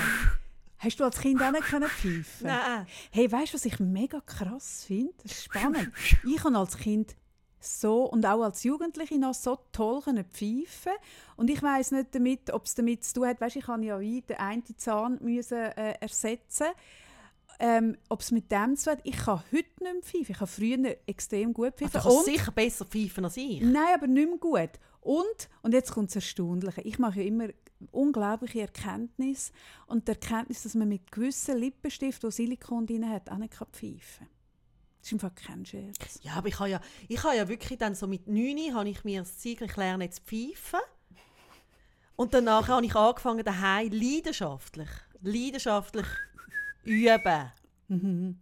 [0.78, 2.26] Hast du als Kind auch nicht pfeifen?
[2.42, 2.86] Nein.
[3.12, 5.14] Hey, weißt du, was ich mega krass finde?
[5.24, 5.92] Das ist spannend.
[6.26, 7.16] ich kann als Kind
[7.64, 10.92] so und auch als Jugendliche noch so toll können pfeifen
[11.38, 13.42] und ich weiß nicht damit, ob es damit zu tun hat.
[13.42, 16.68] Weißt, ich habe ja wie den einen Zahn müssen, äh, ersetzen.
[17.60, 20.32] Ähm, ob es mit dem zu tun hat, ich kann heute nicht mehr pfeifen.
[20.32, 22.02] Ich habe früher extrem gut Du pfeifen.
[22.02, 23.62] kannst Und- sicher besser pfeifen als ich.
[23.62, 24.72] Nein, aber nicht mehr gut.
[25.02, 27.48] Und, und jetzt kommt das Erstaunliche, ich mache ja immer
[27.92, 29.52] unglaubliche Erkenntnis
[29.88, 33.68] und die Erkenntnis, dass man mit gewissen Lippenstiften, die Silikon drin hat, auch nicht kann
[33.72, 34.28] pfeifen kann.
[35.04, 36.22] Das ist im Fall kein Scherz.
[36.22, 36.80] Ja, aber ich habe ja,
[37.10, 40.06] ich habe ja wirklich dann so mit 9 habe ich mir das Ziel, ich lerne
[40.06, 40.80] jetzt pfeifen.
[42.16, 44.88] Und danach habe ich angefangen, daheim leidenschaftlich,
[45.22, 46.06] leidenschaftlich
[46.86, 47.52] üben.
[47.90, 48.40] Mhm.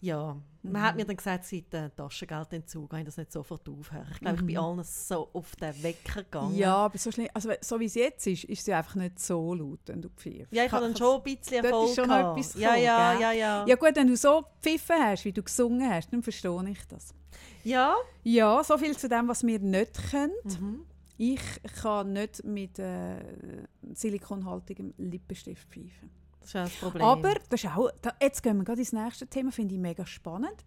[0.00, 0.40] Ja,
[0.72, 4.06] man hat mir dann gesagt, seit dem Taschengeldentzug habe ich das nicht sofort aufhören.
[4.12, 6.52] Ich glaube, ich bin allen so auf den Wecker gegangen.
[6.52, 6.58] Mhm.
[6.58, 9.18] Ja, aber so, schlimm, also, so wie es jetzt ist, ist es ja einfach nicht
[9.18, 10.52] so laut, wenn du pfeifst.
[10.52, 12.38] Ja, ich habe dann schon ein bisschen Erfolg ist schon gehabt.
[12.38, 13.66] etwas Ja, ja, ja, ja.
[13.66, 17.14] Ja gut, wenn du so gepfiffen hast, wie du gesungen hast, dann verstehe ich das.
[17.64, 17.96] Ja.
[18.22, 20.32] Ja, so viel zu dem, was wir nicht können.
[20.44, 20.86] Mhm.
[21.18, 21.40] Ich
[21.80, 23.16] kann nicht mit äh,
[23.94, 26.10] silikonhaltigem Lippenstift pfeifen.
[26.52, 27.04] Das ist auch das Problem.
[27.04, 30.06] Aber das ist auch, da, jetzt gehen wir gerade ins nächste Thema, finde ich mega
[30.06, 30.64] spannend.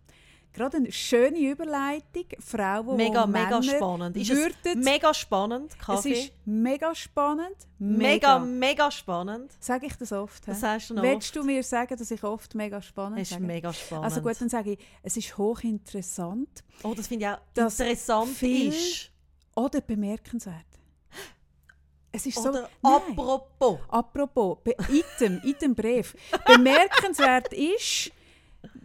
[0.51, 2.25] Gerade eine schöne Überleitung.
[2.39, 4.17] Frauen, mega, die mega Männer spannend.
[4.17, 6.11] Ist es würden, mega spannend, es Kaffee?
[6.13, 7.55] ist mega spannend.
[7.77, 9.51] mega, mega spannend.
[9.59, 10.47] Sage ich das oft?
[10.47, 11.35] Das sagst du noch Willst oft.
[11.35, 13.43] du mir sagen, dass ich oft mega spannend Es ist sage?
[13.43, 14.05] mega spannend.
[14.05, 17.37] Also gut, dann sage ich, es ist hochinteressant oh, das finde ich auch
[17.69, 19.11] interessant ist.
[19.55, 20.65] oder bemerkenswert.
[22.11, 22.49] Es ist so...
[22.49, 22.93] Oder Nein.
[22.93, 23.79] apropos.
[23.87, 26.15] Apropos, Be Item, Itembrief.
[26.45, 28.11] Bemerkenswert ist,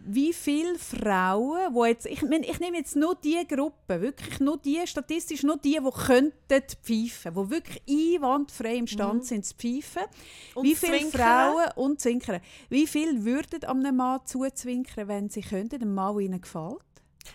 [0.07, 4.57] wie viele Frauen, wo jetzt, ich, mein, ich nehme jetzt nur die Gruppe, wirklich nur
[4.57, 10.03] die, statistisch nur die, die könnten pfeifen, die wirklich einwandfrei imstande sind zu pfeifen.
[10.53, 11.21] Und wie viele zwinkern.
[11.21, 16.25] Frauen und zwinkern, wie viele würden einem Mann zuzwinkern, wenn sie könnten, dem Mann, der
[16.25, 16.77] ihnen gefällt?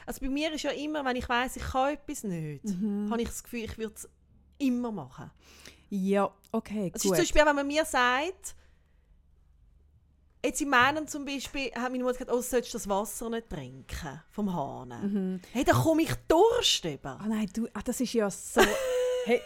[0.06, 3.10] Also bei mir ist ja immer, wenn ich weiß, ich kann etwas nicht, Mhm.
[3.10, 4.08] habe ich das Gefühl, ich würde es
[4.58, 5.30] immer machen.
[5.90, 8.54] Ja, okay, Es ist zum Beispiel, wenn man mir sagt,
[10.44, 13.50] jetzt in meinen zum Beispiel, hat meine Mutter gesagt, oh, du solltest das Wasser nicht
[13.50, 14.88] trinken vom Hahn.
[14.88, 15.40] Mhm.
[15.52, 17.18] Hey, da komme ich Durst über.
[17.20, 18.60] Ah nein, du, ah, das ist ja so.
[19.24, 19.42] hey,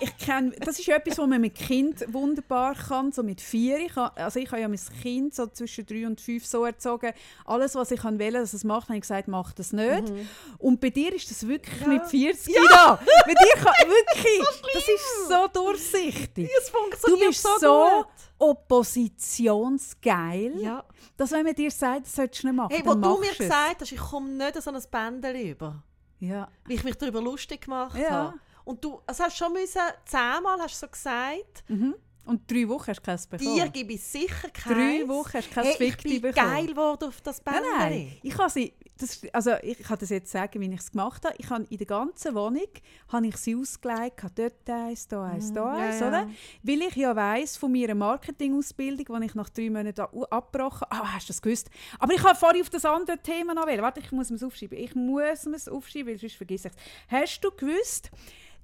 [0.00, 3.78] ich kenn, das ist ja etwas, was man mit Kind wunderbar kann, so mit vier.
[3.78, 7.12] Ich ha, also ich habe ja mein Kind so zwischen drei und fünf so erzogen.
[7.44, 10.12] Alles, was ich will, dass es macht, habe ich gesagt, mach das nicht.
[10.58, 12.98] Und bei dir ist das wirklich mit 40 ja.
[13.26, 14.40] Bei dir kann wirklich,
[14.74, 16.48] das ist so durchsichtig.
[16.58, 18.04] Es Du funktioniert bist so, so
[18.38, 20.84] oppositionsgeil, Ja.
[21.16, 23.32] dass wenn man dir sagt, das solltest du nicht machen, Hey, wo du mir du
[23.32, 23.38] es.
[23.38, 25.82] gesagt hast, ich komme nicht an so ein Bändel über,
[26.18, 26.48] Ja.
[26.64, 28.10] weil ich mich darüber lustig gemacht Ja.
[28.10, 28.34] habe.
[28.64, 31.94] Und du, also hast schon müssen, zehnmal hast du so gesagt, Mhm.
[32.26, 33.54] Und drei Wochen hast du keins bekommen.
[33.56, 34.66] dir gebe ich sicher keins.
[34.66, 36.34] Drei Wochen hast du kein hey, ich bin bekommen.
[36.52, 37.78] geil geworden auf das Nein, Bändel.
[37.78, 38.16] nein.
[38.22, 41.34] Ich kann sie, das, also ich kann das jetzt sagen, wie ich es gemacht habe.
[41.38, 42.68] Ich habe in der ganzen Wohnung
[43.08, 46.08] habe ich sie ausgelegt, habe dort eins, da eins, da ja, eins, ja.
[46.08, 46.30] oder?
[46.62, 50.00] Weil ich ja weiss von meiner Marketingausbildung, die ich nach drei Monaten
[50.30, 51.02] abgebrochen habe.
[51.02, 51.70] Ah, hast du das gewusst?
[51.98, 53.82] Aber ich habe vorhin auf das andere Thema noch wählen.
[53.82, 54.78] Warte, ich muss es aufschreiben.
[54.78, 56.80] Ich muss es aufschreiben, weil sonst vergesse ich es.
[57.10, 58.10] Hast du gewusst,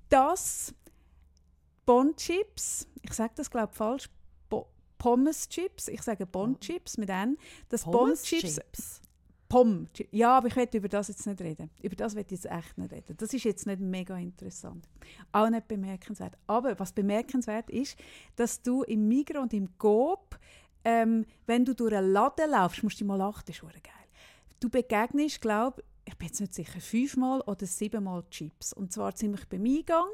[0.08, 0.74] dass
[1.84, 4.08] Bonchips, ich sage das glaube ich falsch,
[4.48, 4.66] Bo
[4.98, 7.36] Pommes-Chips, ich sage Bonchips mit N,
[7.68, 9.00] dass Pommes Bonchips Chips.
[9.48, 9.86] Pom.
[10.10, 11.70] Ja, aber ich will über das jetzt nicht reden.
[11.80, 13.16] Über das will ich jetzt echt nicht reden.
[13.16, 14.88] Das ist jetzt nicht mega interessant.
[15.30, 16.36] Auch nicht bemerkenswert.
[16.46, 17.96] Aber was bemerkenswert ist,
[18.34, 20.38] dass du im Migros und im Coop,
[20.84, 23.92] ähm, wenn du durch einen Laden laufst, musst du mal lachen, das ist geil.
[24.58, 28.72] Du begegnest, glaube ich ich bin jetzt nicht sicher, fünfmal oder siebenmal Chips.
[28.72, 30.06] Und zwar ziemlich beim Eingang.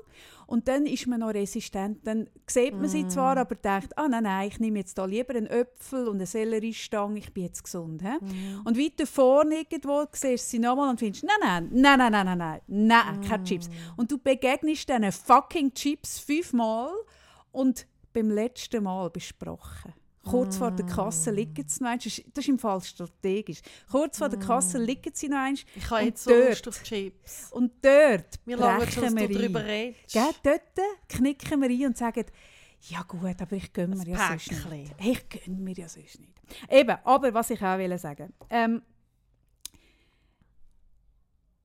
[0.46, 2.06] Und dann ist man noch resistent.
[2.06, 2.88] Dann sieht man mm.
[2.88, 3.10] sie mhm.
[3.10, 6.26] zwar, aber denkt, ah nein, nein, ich nehme jetzt da lieber einen Äpfel und eine
[6.26, 8.02] Selleriestange, ich bin jetzt gesund.
[8.02, 8.24] He?
[8.24, 8.62] Mm.
[8.64, 12.38] Und weiter vorne irgendwo siehst du sie nochmal und findest, nein, nein, nein, nein, nein,
[12.38, 13.22] nein, nein, mm.
[13.24, 13.68] keine Chips.
[13.68, 13.74] Mhm.
[13.96, 16.90] Und du begegnest diesen fucking Chips fünfmal
[17.52, 19.92] und beim letzten Mal besprochen.
[20.24, 22.04] Kurz vor der Kasse liegen sie noch eins.
[22.04, 23.60] Das ist- im Fall strategisch.
[23.90, 25.64] Kurz vor der Kasse liegen sie noch eins.
[25.74, 27.50] Ich habe jetzt dort- Lust auf Chips.
[27.50, 29.66] Und dort Wir brechen du wir darüber ein.
[29.66, 30.12] redest.
[30.12, 30.62] Gell, dort
[31.08, 32.24] knicken wir ein und sagen,
[32.88, 34.94] ja gut, aber ich gönne mir ja sonst nicht.
[35.00, 36.32] Ich gönne mir ja sonst nicht.
[36.70, 38.82] Eben, aber was ich auch will sagen ähm,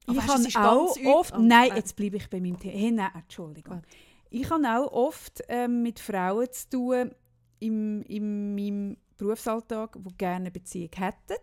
[0.10, 1.72] ich habe auch oft, Oh, nein, nein.
[1.76, 2.74] jetzt bleibe ich bei meinem Thema.
[2.78, 3.76] Hey, nein, Entschuldigung.
[3.82, 3.84] Gut.
[4.30, 7.12] Ich habe auch oft ähm, mit Frauen zu tun
[7.60, 11.42] im, in meinem Berufsalltag, die gerne eine Beziehung hätten,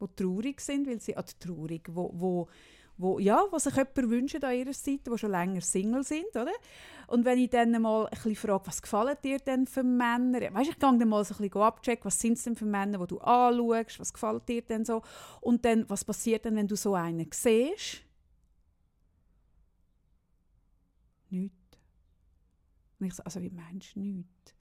[0.00, 2.48] die traurig sind, weil sie, also traurig, wo, wo,
[2.96, 6.52] wo, ja, wo sich jemand wünscht an ihrer Seite, die schon länger Single sind, oder?
[7.08, 10.40] Und wenn ich dann mal ein bisschen frage, was gefallen dir denn für Männer?
[10.54, 12.98] Weißt, ich gehe dann mal so ein bisschen abchecken, was sind es denn für Männer,
[12.98, 15.02] die du anschaust, was gefällt dir denn so?
[15.40, 18.02] Und dann, was passiert denn, wenn du so einen siehst?
[21.30, 21.56] Nichts.
[23.00, 24.54] Und ich so, also wie meinst du nichts?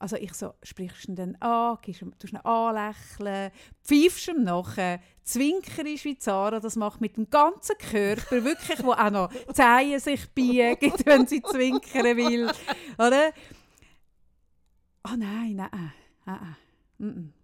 [0.00, 3.50] Also ich so, sprichst du ihn dann an, gibst ihm, tust ihn anlächeln,
[3.82, 9.10] pfeifst ihm nachher, zwinkerst wie Zara das macht mit dem ganzen Körper, wirklich, wo auch
[9.10, 12.48] noch Zehen sich biegen, wenn sie zwinkern will,
[12.96, 13.32] oder?
[15.02, 15.92] Ah nein, nein,
[16.24, 16.56] nein,
[16.98, 17.34] nein.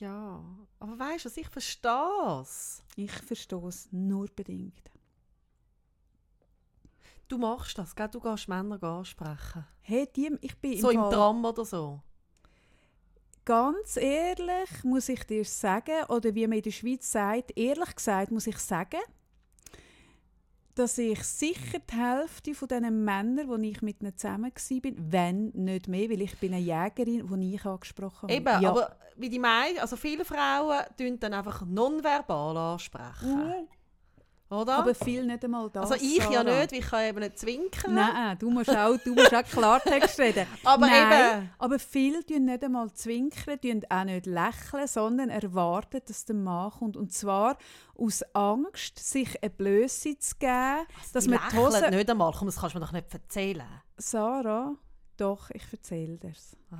[0.00, 0.44] Ja,
[0.78, 2.82] aber weißt du, was, ich verstehe es.
[2.96, 4.90] Ich verstehe es nur bedingt.
[7.28, 8.08] Du machst das, gell?
[8.08, 9.66] du gehst Männer ansprechen.
[9.82, 12.00] Hey, die, ich bin So im Fall- Tram oder so.
[13.44, 18.30] Ganz ehrlich muss ich dir sagen, oder wie man in der Schweiz sagt, ehrlich gesagt
[18.30, 19.00] muss ich sagen,
[20.74, 25.48] dass ich sicher die Hälfte von diesen Männern, wo ich mit ihnen zusammen war, wenn
[25.48, 28.34] nicht mehr, weil ich bin eine Jägerin, die ich angesprochen habe.
[28.34, 28.70] Eben, ja.
[28.70, 33.46] aber wie die meisten, also viele Frauen tun dann einfach nonverbal ansprechen.
[33.46, 33.68] Mhm.
[34.50, 34.76] Oder?
[34.78, 35.90] aber viel nicht einmal das.
[35.90, 36.44] also ich ja Sarah.
[36.44, 37.94] nicht, weil ich kann eben nicht zwinkern.
[37.94, 40.46] Nein, du musst auch, du musst auch Klartext reden.
[40.64, 46.00] Aber Nein, eben- aber viele tun nicht einmal zwinkern, tun auch nicht lächeln, sondern erwarten,
[46.06, 46.96] dass der Mann kommt.
[46.96, 47.58] Und zwar
[47.94, 51.90] aus Angst, sich eine Blöße zu geben, dass Die man lächeln Hose...
[51.90, 52.32] nicht einmal.
[52.32, 53.66] Komm, das kannst du mir doch nicht erzählen.
[53.98, 54.74] Sarah,
[55.18, 56.56] doch, ich erzähle dir's.
[56.70, 56.76] Ah,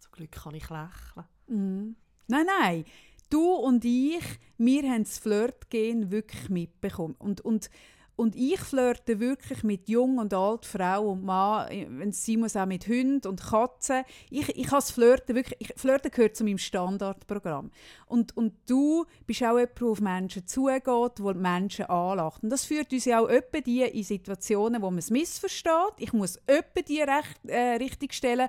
[0.00, 1.26] zum Glück kann ich lächeln.
[1.46, 1.96] Mhm.
[2.26, 2.84] Nein, nein.
[3.28, 4.22] Du und ich,
[4.58, 7.16] wir haben das Flirtgehen wirklich mitbekommen.
[7.18, 7.70] Und, und,
[8.14, 11.68] und ich flirte wirklich mit jung und alt, Frau und Mann,
[11.98, 14.04] wenn es sein muss, auch mit Hunden und Katzen.
[14.30, 17.70] Ich, ich das Flirten wirklich, ich, Flirten gehört zu meinem Standardprogramm.
[18.06, 22.42] Und, und du bist auch jemand, der auf Menschen zugeht, der Menschen anlacht.
[22.42, 25.94] Und das führt uns ja auch öppe die in Situationen, wo man es missversteht.
[25.98, 28.48] Ich muss öppe die recht, äh, richtig stellen.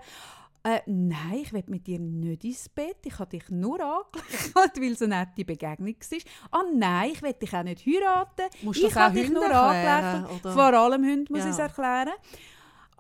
[0.63, 2.97] Äh, nein, ich will mit dir nicht ins Bett.
[3.05, 6.19] Ich habe dich nur angelächelt, weil es eine nette Begegnung war.
[6.51, 8.43] Ah nein, ich will dich auch nicht heiraten.
[8.63, 10.41] Musst ich habe dich nur angelächelt.
[10.41, 11.45] Vor allem Hunde muss Ja.
[11.45, 12.09] ich es erklären.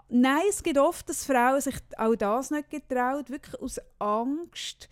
[0.09, 4.87] Nein, es gibt oft, dass Frauen sich auch das nicht getrauen, wirklich aus Angst.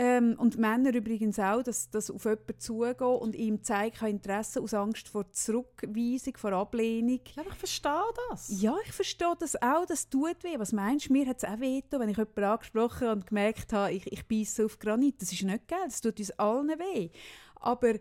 [0.00, 4.60] Ähm, und Männer übrigens auch, dass, dass auf jemanden zugehen und ihm zeigen kein Interesse
[4.60, 7.18] aus Angst vor Zurückweisung, vor Ablehnung.
[7.34, 8.62] Ja, ich verstehe das.
[8.62, 10.56] Ja, ich verstehe das auch, das tut weh.
[10.56, 13.72] Was meinst du, mir hat es auch weh getan, wenn ich jemanden angesprochen und gemerkt
[13.72, 15.20] habe, ich, ich beiße auf Granit.
[15.20, 17.10] Das ist nicht geil, das tut uns allen weh.
[17.56, 17.94] Aber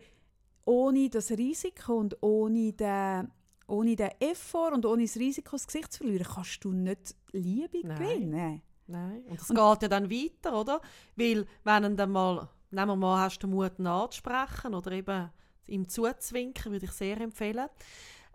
[0.66, 3.32] ohne das Risiko und ohne den,
[3.66, 7.80] ohne den Effort und ohne das Risiko, das Gesicht zu verlieren, kannst du nicht Liebe
[7.84, 7.98] Nein.
[7.98, 8.62] gewinnen.
[8.88, 9.24] Nein.
[9.28, 10.82] Und es geht ja dann weiter, oder?
[11.16, 15.30] Weil, wenn du dann mal, nehmen wir mal, hast du den Mut, anzusprechen oder eben
[15.68, 17.68] ihm zuzwinken, würde ich sehr empfehlen,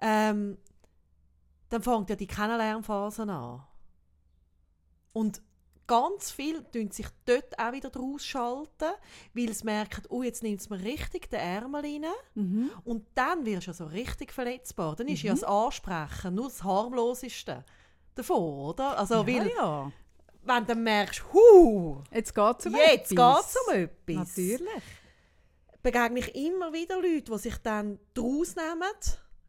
[0.01, 0.59] ähm,
[1.71, 3.63] dann fängt ja die Kennenlernphase an.
[5.15, 5.43] Und
[5.87, 8.93] ganz viel tun sich dort auch wieder draus schalten,
[9.35, 12.05] weil sie merken, oh, jetzt nimmt es mir richtig den Ärmel rein.
[12.35, 12.71] Mhm.
[12.85, 14.97] Und dann wirst du ja so richtig verletzbar.
[14.97, 15.41] Dann ist ja Mhm.
[15.41, 17.65] das Ansprechen nur das harmloseste
[18.15, 18.99] davon, oder?
[18.99, 19.93] Also, weil, ja, ja.
[20.45, 23.57] Wenn du merkst, hu, Jetzt geht es um jetzt etwas.
[23.69, 24.37] um etwas.
[24.37, 24.83] Natürlich.
[25.83, 28.93] Begegne ich immer wieder Leute, die sich dann daraus nehmen,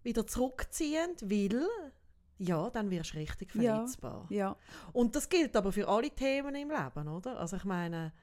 [0.02, 1.68] wieder zurückziehen, weil,
[2.40, 3.76] ja, dann wirst du richtig Ja.
[3.76, 4.26] verletzbar.
[4.30, 4.56] Ja.
[4.94, 7.40] Und das gilt aber für alle Themen im Leben, oder?
[7.40, 8.14] Also ich meine,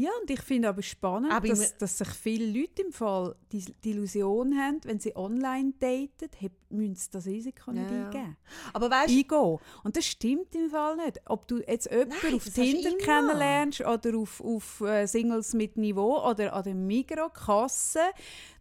[0.00, 3.64] Ja, und ich finde aber spannend, Aber dass, dass sich viele Leute im Fall die,
[3.82, 6.30] die Illusion haben, wenn sie online daten,
[6.70, 8.04] müssen sie das Risiko nicht Ja, ja.
[8.06, 8.36] eingeben.
[8.72, 9.58] Aber weißt du, Eingehen.
[9.82, 11.20] Und das stimmt im Fall nicht.
[11.26, 16.24] Ob du jetzt jemanden Nein, auf Tinder kennenlernst oder auf, auf äh, Singles mit Niveau
[16.30, 17.98] oder an der Migros-Kasse,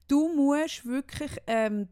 [0.07, 1.87] du musst wirklich ähm,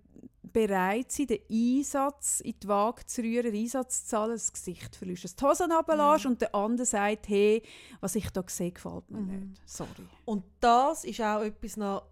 [0.55, 4.95] bereit sein, den Einsatz in die Waage zu rühren, den Einsatz zu zahlen, das Gesicht
[4.95, 7.61] verlierst, dass du die Hosen runterlässt und der andere sagt, hey,
[7.99, 9.49] was ich da sehe, gefällt mir Mhm.
[9.49, 9.61] nicht.
[9.69, 9.89] Sorry.
[10.23, 12.03] Und das ist auch etwas noch,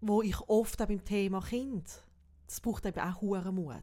[0.00, 1.86] wo ich oft auch beim Thema Kind,
[2.46, 3.74] das braucht eben auch hohen Mut.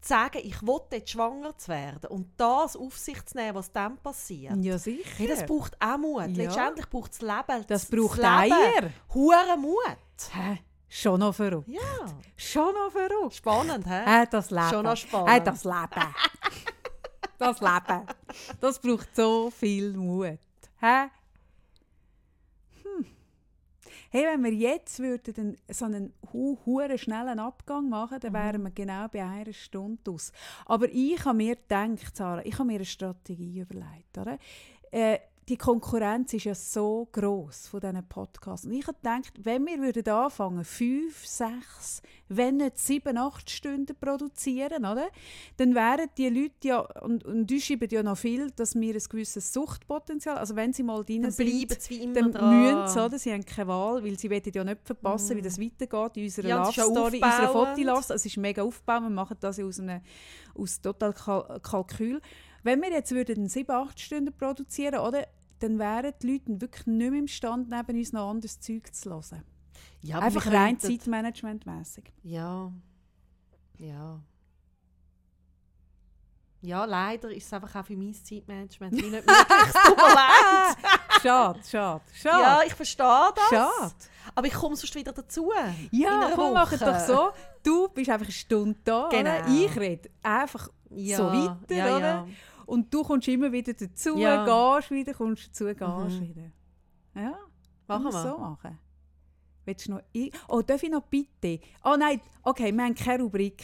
[0.00, 3.72] Zu sagen, ich will jetzt schwanger zu werden und das auf sich zu nehmen, was
[3.72, 4.56] dann passiert.
[4.64, 5.08] Ja, sicher.
[5.16, 6.20] Hey, das braucht auch Mut.
[6.36, 6.44] Ja.
[6.44, 7.64] Letztendlich braucht es Leben.
[7.66, 8.26] Das braucht Leben.
[8.28, 8.90] Eier.
[9.14, 10.30] Hohen Mut.
[10.32, 10.58] Hä?
[10.88, 11.68] Schon noch verrückt.
[11.68, 11.80] Ja.
[12.36, 13.34] Schon noch verrückt.
[13.34, 14.22] Spannend, hä?
[14.22, 14.68] Äh, das Leben.
[14.70, 15.30] Schon noch spannend.
[15.30, 16.14] Äh, das Leben.
[17.38, 18.06] das Leben.
[18.60, 20.38] Das braucht so viel Mut.
[20.80, 21.08] Hä?
[22.82, 23.06] Hm.
[24.10, 28.62] Hey, wenn wir jetzt würden einen, so einen hu hure schnellen Abgang machen, dann wären
[28.62, 30.30] wir genau bei einer Stunde aus.
[30.66, 34.16] Aber ich habe mir gedacht, Sarah, ich habe mir eine Strategie überlegt.
[34.16, 34.38] Oder?
[34.92, 35.18] Äh,
[35.48, 38.66] die Konkurrenz ist ja so groß von diesen Podcasts.
[38.66, 43.94] Und ich habe gedacht, wenn wir würden anfangen, fünf, sechs, wenn nicht sieben, acht Stunden
[44.00, 45.06] produzieren, oder?
[45.56, 49.02] dann wären die Leute ja, und, und die schreiben ja noch viel, dass wir ein
[49.08, 52.62] gewisses Suchtpotenzial, also wenn sie mal drin Dann sind, bleiben sie dann dran.
[52.62, 53.18] müssen sie, oder?
[53.18, 56.48] Sie haben keine Wahl, weil sie wollen ja nicht verpassen, wie das weitergeht in unserer
[56.48, 57.52] Ja, und es ist ja Love Story, in unserer.
[57.52, 58.10] Fotilast.
[58.10, 60.00] Es ist mega aufbauend, wir machen das ja aus, einem,
[60.56, 62.20] aus total Kal Kalkül.
[62.66, 65.26] Wenn wir jetzt würden sieben, acht Stunden produzieren, oder?
[65.60, 69.42] dann wären die Leute wirklich nicht mehr imstande, neben uns noch anderes Zeug zu hören.
[70.02, 72.12] Ja, Einfach rein Zeitmanagement-mässig.
[72.22, 72.70] Ja.
[73.78, 74.20] Ja.
[76.62, 79.24] Ja, leider ist es einfach auch für mein Zeitmanagement nicht möglich.
[79.66, 80.76] Es tut mir leid.
[81.22, 82.42] Schade, schade, schade.
[82.42, 83.48] Ja, ich verstehe das.
[83.48, 83.94] Schade.
[84.34, 85.52] Aber ich komme sonst wieder dazu.
[85.90, 87.30] Ja, komm, mach es doch so.
[87.62, 89.20] Du bist einfach eine Stunde da, Genau.
[89.30, 89.46] oder?
[89.48, 92.00] Ich rede einfach Ja, so weiter, ja, oder?
[92.00, 92.26] ja.
[92.66, 94.44] Und du kommst immer wieder dazu, Ja.
[94.78, 96.20] gehst wieder, kommst dazu, gehst Mhm.
[96.28, 96.50] wieder.
[97.14, 97.38] Ja,
[97.88, 98.78] Machen wir so machen.
[99.64, 100.02] Willst du noch
[100.48, 101.60] oh, darf ich noch bitte?
[101.84, 103.62] Oh nein, okay, wir haben keine Rubrik.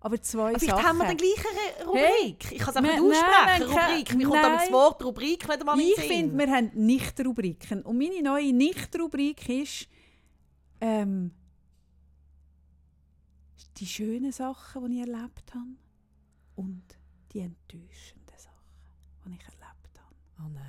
[0.00, 0.88] Aber zwei Aber vielleicht Sachen.
[0.88, 1.44] haben wir dann gleich
[1.78, 2.52] eine Rubrik.
[2.52, 3.74] ich kann es einfach nicht nein, aussprechen.
[3.74, 4.14] keine- Rubrik.
[4.14, 4.72] Mir kommt aber das nein.
[4.72, 7.82] Wort Rubrik nicht einmal ich finde, wir haben Nicht-Rubriken.
[7.82, 9.88] Und meine neue Nicht-Rubrik ist
[10.80, 11.32] ähm,
[13.78, 15.66] die schönen Sachen, die ich erlebt habe
[16.56, 16.82] und
[17.32, 18.17] die enttäuschenden Sachen,
[19.30, 20.14] die ich erlebt habe.
[20.40, 20.64] Oh nein.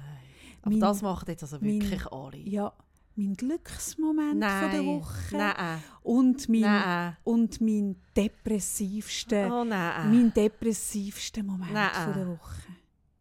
[0.62, 2.38] Aber Mein- das machen jetzt also mein- wirklich alle.
[2.38, 2.74] Ja,
[3.16, 5.84] mein Glücksmoment von der Woche Nein.
[6.04, 7.18] und mein, Nein.
[7.24, 10.10] und mein depressivster, Oh nein.
[10.12, 11.90] mein depressivster Moment Nein.
[11.94, 12.62] von der Woche.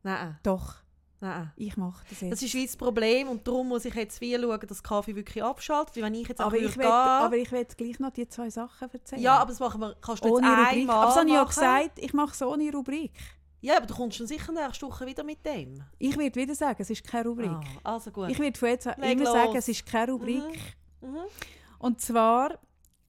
[0.05, 0.39] Nein.
[0.45, 0.74] Doch,
[1.20, 1.51] Nein.
[1.57, 2.32] ich mache das jetzt.
[2.32, 5.43] Das ist wie das Problem und darum muss ich jetzt wie schauen, dass Kaffee wirklich
[5.43, 5.97] abschaltet.
[5.97, 8.89] Weil wenn ich jetzt aber, ich will, aber ich jetzt gleich noch die zwei Sachen
[8.93, 9.20] erzählen.
[9.22, 10.66] Ja, aber das machen wir, kannst du jetzt ohne Rubrik.
[10.72, 13.12] einmal Aber das habe ich ja gesagt, ich mache es ohne Rubrik.
[13.61, 15.82] Ja, aber du kommst dann sicher nächste Woche wieder mit dem.
[15.98, 17.50] Ich werde wieder sagen, es ist keine Rubrik.
[17.82, 18.30] Ah, also gut.
[18.30, 19.32] Ich werde von jetzt Leg immer los.
[19.32, 20.76] sagen, es ist keine Rubrik.
[21.00, 21.18] Mhm.
[21.80, 22.59] Und zwar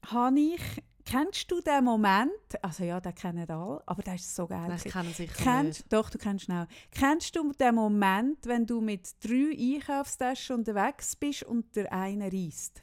[0.07, 0.61] habe ich,
[1.05, 2.31] kennst du den Moment,
[2.63, 4.69] also ja, den kennen alle, aber der ist so geil.
[4.69, 5.93] Das kennen sicher Kennst, nicht.
[5.93, 6.67] doch, du kennst schnell.
[6.91, 12.81] Kennst du den Moment, wenn du mit drei Einkaufstaschen unterwegs bist und der eine reist?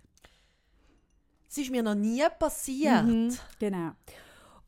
[1.49, 3.05] Das ist mir noch nie passiert.
[3.05, 3.93] Mhm, genau.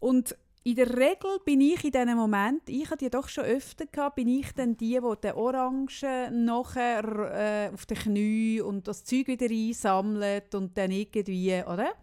[0.01, 0.37] Und
[0.69, 4.17] in der Regel bin ich in diesem Moment, ich hatte die doch schon öfter gehabt,
[4.17, 9.29] bin ich dann die, die den Orangen nachher äh, auf den Knie und das Zeug
[9.29, 11.95] wieder einsammelt und dann irgendwie, oder?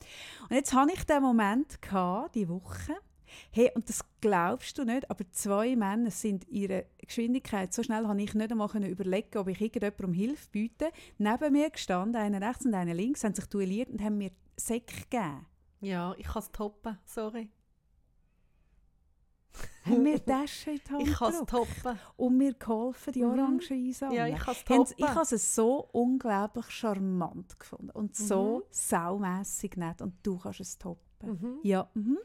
[0.49, 2.95] Und jetzt hatte ich den Moment gehabt, die Woche.
[3.51, 8.19] Hey, und das glaubst du nicht, aber zwei Männer sind ihre Geschwindigkeit so schnell, habe
[8.19, 10.89] ich nicht einmal überlegen, ob ich irgendjemandem um Hilfe biete.
[11.19, 15.01] Neben mir gestanden, einer rechts und einer links, haben sich duelliert und haben mir Säcke
[15.01, 15.45] gegeben.
[15.81, 16.97] Ja, ich kann es toppen.
[17.05, 17.49] Sorry.
[19.85, 21.99] Haben mir Taschen in die Hand Ich kann es toppen.
[22.17, 23.29] und mir geholfen, die Mhm.
[23.31, 24.17] Orangen einsammeln.
[24.17, 24.93] Ja, ich kann es toppen.
[24.97, 28.63] ich habe es so unglaublich charmant gefunden und so Mhm.
[28.71, 30.99] saumässig nett und du kannst es toppen.
[31.29, 31.59] Mhm.
[31.63, 32.17] Ja, mhm.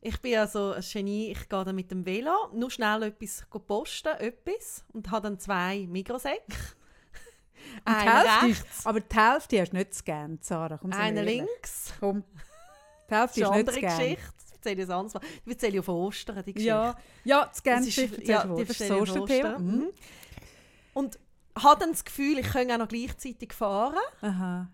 [0.00, 4.16] Ich bin also ein Genie, ich gehe dann mit dem Velo, nur schnell etwas posten,
[4.18, 6.44] etwas, und habe dann zwei Mikrosäcke.
[7.86, 10.78] Rechts, ist, aber die Hälfte hast du nicht zu gern, Sarah.
[10.78, 11.40] Komm, wir ehrlich.
[11.40, 11.92] links.
[12.00, 12.22] Komm.
[13.10, 13.98] Die Hälfte ist nicht eine zu andere gern.
[13.98, 14.37] Geschichte.
[14.58, 15.20] Erzähle ich sonst mal.
[15.46, 16.68] Die erzähle ich auf Ostern, die Geschichte.
[16.68, 19.30] Ja, ja, das gerne Das ist- Geschichte ja, die Das ist erzähle ich so auf
[19.30, 19.48] ein Thema.
[19.54, 19.66] Ostern.
[19.66, 19.88] Mhm.
[20.94, 21.18] Und
[21.58, 23.96] habe dann das Gefühl, ich könnte auch noch gleichzeitig fahren.
[24.20, 24.68] Aha,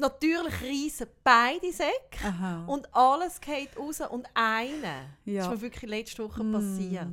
[0.00, 2.24] Natürlich reisen beide Säcke.
[2.24, 2.64] aha.
[2.68, 5.38] Und alles geht raus und einer, Ja.
[5.42, 6.52] das ist mir wirklich letzte Woche Mm.
[6.52, 7.08] passiert,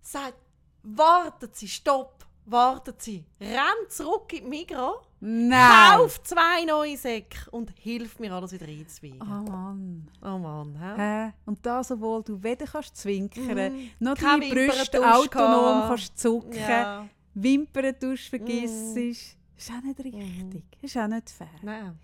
[0.00, 0.36] sagt,
[0.84, 5.98] warten Sie, stopp, wartet sie, rennt zurück in die Migros, Nein!
[5.98, 9.20] kauft zwei neue Säcke und hilft mir alles wieder einzubiegen.
[9.22, 10.08] Oh Mann.
[10.20, 11.00] Oh Mann, hä?
[11.28, 11.32] Hä?
[11.46, 13.90] Und das, obwohl du weder kannst zwinkern, Mhm.
[14.00, 17.06] noch Keine deine Brüste autonom kannst zucken, Ja.
[17.34, 18.96] Wimperntusch vergisst.
[18.96, 19.10] Mhm.
[19.10, 20.64] Ist auch nicht richtig.
[20.82, 21.46] Ist auch nicht fair.
[21.62, 21.98] Nein.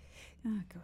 [0.45, 0.81] Ah, gut.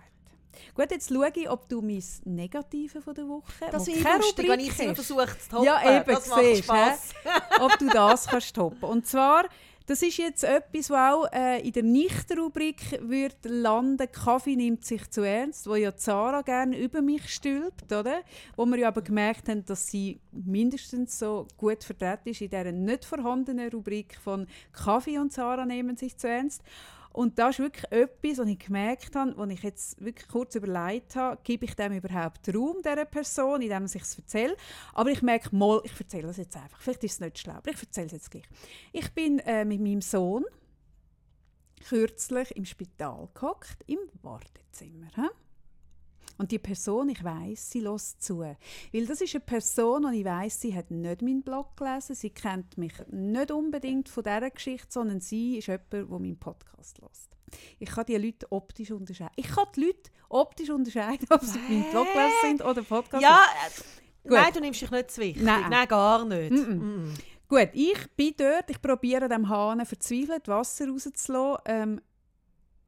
[0.73, 4.17] Gut, jetzt schaue ich, ob du mein Negative von der Woche, Das wo ist keine
[4.19, 5.65] lustig, wenn ich versuche zu toppen.
[5.65, 7.13] Ja, eben, das macht siehst, Spass.
[7.61, 8.83] ob du das kannst toppen.
[8.89, 9.45] Und zwar,
[9.87, 14.11] das ist jetzt etwas, was auch äh, in der Nicht-Rubrik wird landen.
[14.11, 18.21] Kaffee nimmt sich zu ernst, wo ja Zara gerne über mich stülpt, oder?
[18.55, 22.71] Wo wir ja aber gemerkt haben, dass sie mindestens so gut vertreten ist in dieser
[22.71, 26.63] nicht vorhandenen Rubrik von Kaffee und Zara nehmen sich zu ernst.
[27.15, 31.15] Und das ist wirklich etwas, was ich gemerkt habe, was ich jetzt wirklich kurz überlegt
[31.15, 34.57] habe, gebe ich dem überhaupt Raum, dieser Person, indem ich es erzähle.
[34.93, 36.81] Aber ich merke mal, ich erzähle das jetzt einfach.
[36.81, 38.43] Vielleicht ist es nicht schlau, aber ich erzähle es jetzt gleich.
[38.91, 40.43] Ich bin äh, mit meinem Sohn
[41.87, 45.07] kürzlich im Spital gehockt, im Wartezimmer.
[45.15, 45.29] He?
[46.37, 48.39] Und die Person, ich weiß, sie lässt zu.
[48.39, 52.29] Weil das ist eine Person, und ich weiß, sie hat nicht meinen Blog gelesen, sie
[52.29, 57.37] kennt mich nicht unbedingt von dieser Geschichte, sondern sie ist jemand, der meinen Podcast lässt.
[57.79, 59.33] Ich kann die Leute optisch unterscheiden.
[59.35, 63.23] Ich kann die Leute optisch unterscheiden, ob sie meinen Blog gelesen sind oder Podcast.
[63.23, 65.43] Ja, äh, nein, du nimmst dich nicht zu wichtig.
[65.43, 65.69] Nein.
[65.69, 66.51] Nein, gar nicht.
[66.51, 66.81] Mm-mm.
[66.81, 67.13] Mm-mm.
[67.47, 72.01] Gut, ich bin dort, ich probiere dem Hahn verzweifelt Wasser rauszulassen ähm,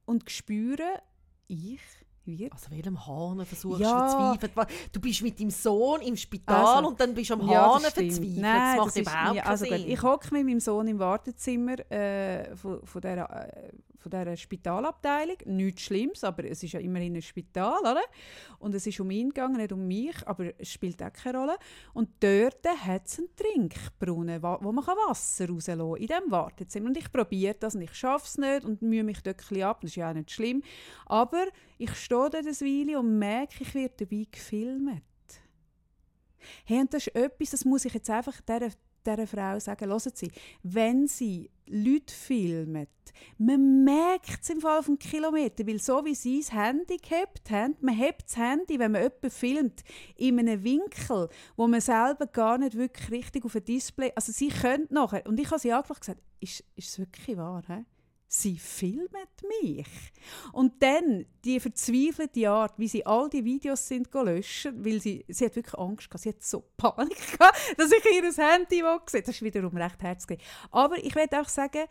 [0.06, 1.02] und spüre,
[1.48, 1.80] ich
[2.28, 4.34] wird Also welchem Hahn versuchst Ja.
[4.34, 4.70] du verzweifelt?
[4.92, 7.82] Du bist mit deinem Sohn im Spital Also, und dann bist du am Ja, Hahn
[7.82, 8.38] verzweifelt.
[8.38, 9.88] Nein, das macht das ist- überhaupt ja, keinen also Sinn.
[9.88, 13.72] Ich hocke mit meinem Sohn im Wartezimmer äh, von, von, dieser, äh,
[14.08, 15.38] von dieser Spitalabteilung.
[15.46, 18.04] Nichts Schlimmes, aber es ist ja immerhin ein Spital, oder?
[18.60, 21.58] Und es ist um ihn gegangen, nicht um mich, aber es spielt auch keine Rolle.
[21.94, 26.88] Und dort hat es einen Trinkbrunnen, wo man Wasser rauslassen kann, in diesem Wartezimmer.
[26.88, 29.82] Und ich probiere das und ich schaffe es nicht und mühe mich dort ein ab,
[29.82, 30.64] das ist ja auch nicht schlimm.
[31.06, 31.46] Aber
[31.78, 35.02] ich stehe dort eine Weile und merke, ich werde dabei gefilmt.
[36.66, 38.70] Hey, und das ist etwas, das muss ich jetzt einfach dieser,
[39.06, 39.90] dieser Frau sagen.
[39.90, 40.32] Hören Sie,
[40.64, 42.88] wenn sie Leute filmen,
[43.38, 47.76] man merkt es im Fall von Kilometer, weil so wie sie das Handy gehabt haben,
[47.82, 49.84] man hebt das Handy, wenn man jemanden filmt,
[50.16, 54.50] in einem Winkel, wo man selber gar nicht wirklich richtig auf ein Display, also sie
[54.50, 57.86] können nachher, und ich habe sie und gesagt, ist, ist es wirklich wahr, hä?
[58.28, 59.08] Sie filmen
[59.62, 59.88] mich.
[60.52, 65.46] Und dann die verzweifelte Art, wie sie all die Videos sind löschen, weil sie, sie
[65.46, 69.36] hat wirklich Angst gehabt, sie hat so Panik gehabt, dass ich ihr Handy gesehen Das
[69.36, 70.40] ist wiederum recht herzlich.
[70.72, 71.86] Aber ich möchte auch sagen,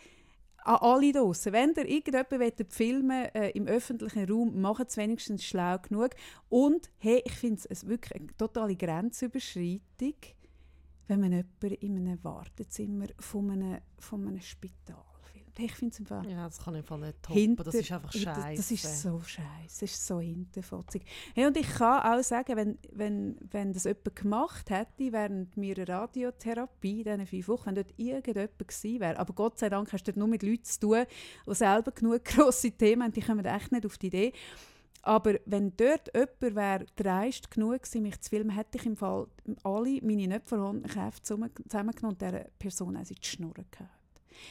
[0.67, 5.79] an alle draussen, wenn ihr irgendjemanden filmen äh, im öffentlichen Raum, macht es wenigstens schlau
[5.79, 6.11] genug.
[6.49, 10.17] Und hey, ich finde es wirklich eine totale Grenzüberschreitung,
[11.07, 15.16] wenn man jemanden in einem Wartezimmer von einem, von einem Spital
[15.59, 17.41] ich finde es einfach ja, das kann ich einfach nicht toppen.
[17.41, 18.57] hinter, das ist einfach scheiße.
[18.57, 21.05] Das ist so scheiße, das ist so hinterfotzig.
[21.35, 25.89] Hey, und ich kann auch sagen, wenn, wenn, wenn das jemand gemacht hätte während meiner
[25.89, 30.05] Radiotherapie, in diesen fünf Wochen, wenn dort irgendjemand gewesen wäre, aber Gott sei Dank hast
[30.05, 31.05] du dort nur mit Leuten zu tun,
[31.47, 34.33] die selber genug grosse Themen haben, die kommen echt nicht auf die Idee.
[35.03, 39.29] Aber wenn dort jemand wäre dreist genug gewesen, mich zu filmen, hätte ich im Fall
[39.63, 43.89] alle meine nicht vorhandenen Kräfte zusammen- zusammengenommen und dieser Person auch in die Schnur gehauen.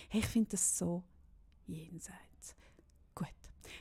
[0.10, 1.04] Hey, ich finde das so
[1.68, 2.35] jenseits.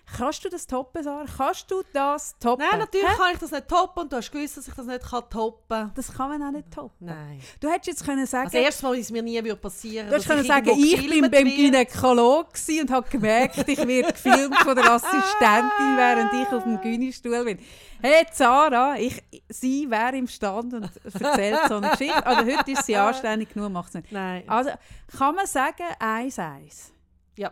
[0.07, 1.25] Kannst du das toppen, Sarah?
[1.37, 2.65] Kannst du das toppen?
[2.71, 3.17] Nein, natürlich Hä?
[3.17, 5.65] kann ich das nicht toppen und du hast gewusst, dass ich das nicht kann toppen
[5.69, 5.93] kann.
[5.95, 7.07] Das kann man auch nicht toppen.
[7.07, 7.41] Nein.
[7.59, 10.29] Du hättest jetzt können sagen, Als erstes Mal, ist es mir nie passieren du hättest
[10.29, 11.51] können sagen, irgendwo ich bin beim werde.
[11.51, 16.81] Gynäkolog gsi und habe gemerkt, ich werde gefilmt von der Assistentin, während ich auf dem
[16.81, 17.59] Gynistuhl bin.
[18.03, 22.27] Hey, Zara, ich, sie wäre im Stand und erzählt so eine Geschichte.
[22.27, 24.13] Aber heute ist sie anständig genug, macht es nicht.
[24.13, 24.47] Nein.
[24.47, 24.71] Also,
[25.17, 26.93] kann man sagen, eins, eins.
[27.37, 27.51] Ja.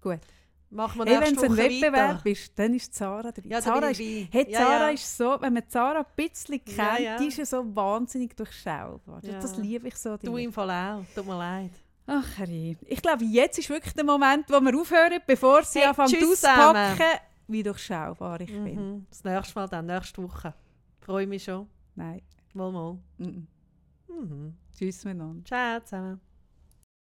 [0.00, 0.18] Gut.
[0.74, 2.26] Machen wir Hey, wenn es ein Wettbewerb weiter.
[2.30, 3.46] ist, dann ist Zara dabei.
[3.48, 4.46] Ja, Zara bin ist, hey.
[4.50, 4.88] Ja, Zara ja.
[4.88, 7.16] ist so, wenn man Zara ein bisschen kennt, Ja, ja.
[7.18, 9.20] die ist ja so wahnsinnig durchschaubar.
[9.20, 9.38] Das- Ja.
[9.40, 10.16] Das liebe ich so.
[10.16, 11.04] Du im Fall auch.
[11.14, 11.70] Tut mir leid.
[12.06, 15.88] Ach, Herr, ich glaube, jetzt ist wirklich der Moment, wo wir aufhören, bevor sie Hey,
[15.88, 17.18] anfangen tschüss auszupacken,
[17.48, 18.74] wie durchschaubar ich bin.
[18.94, 19.06] Mhm.
[19.10, 20.54] Das nächste Mal dann, nächste Woche.
[21.00, 21.68] Freue mich schon.
[21.94, 22.22] Nein.
[22.54, 22.98] Mal, mal.
[23.20, 23.42] -mm.
[24.08, 24.54] Mhm.
[24.76, 25.44] Tschüss miteinander.
[25.44, 26.20] Ciao zusammen.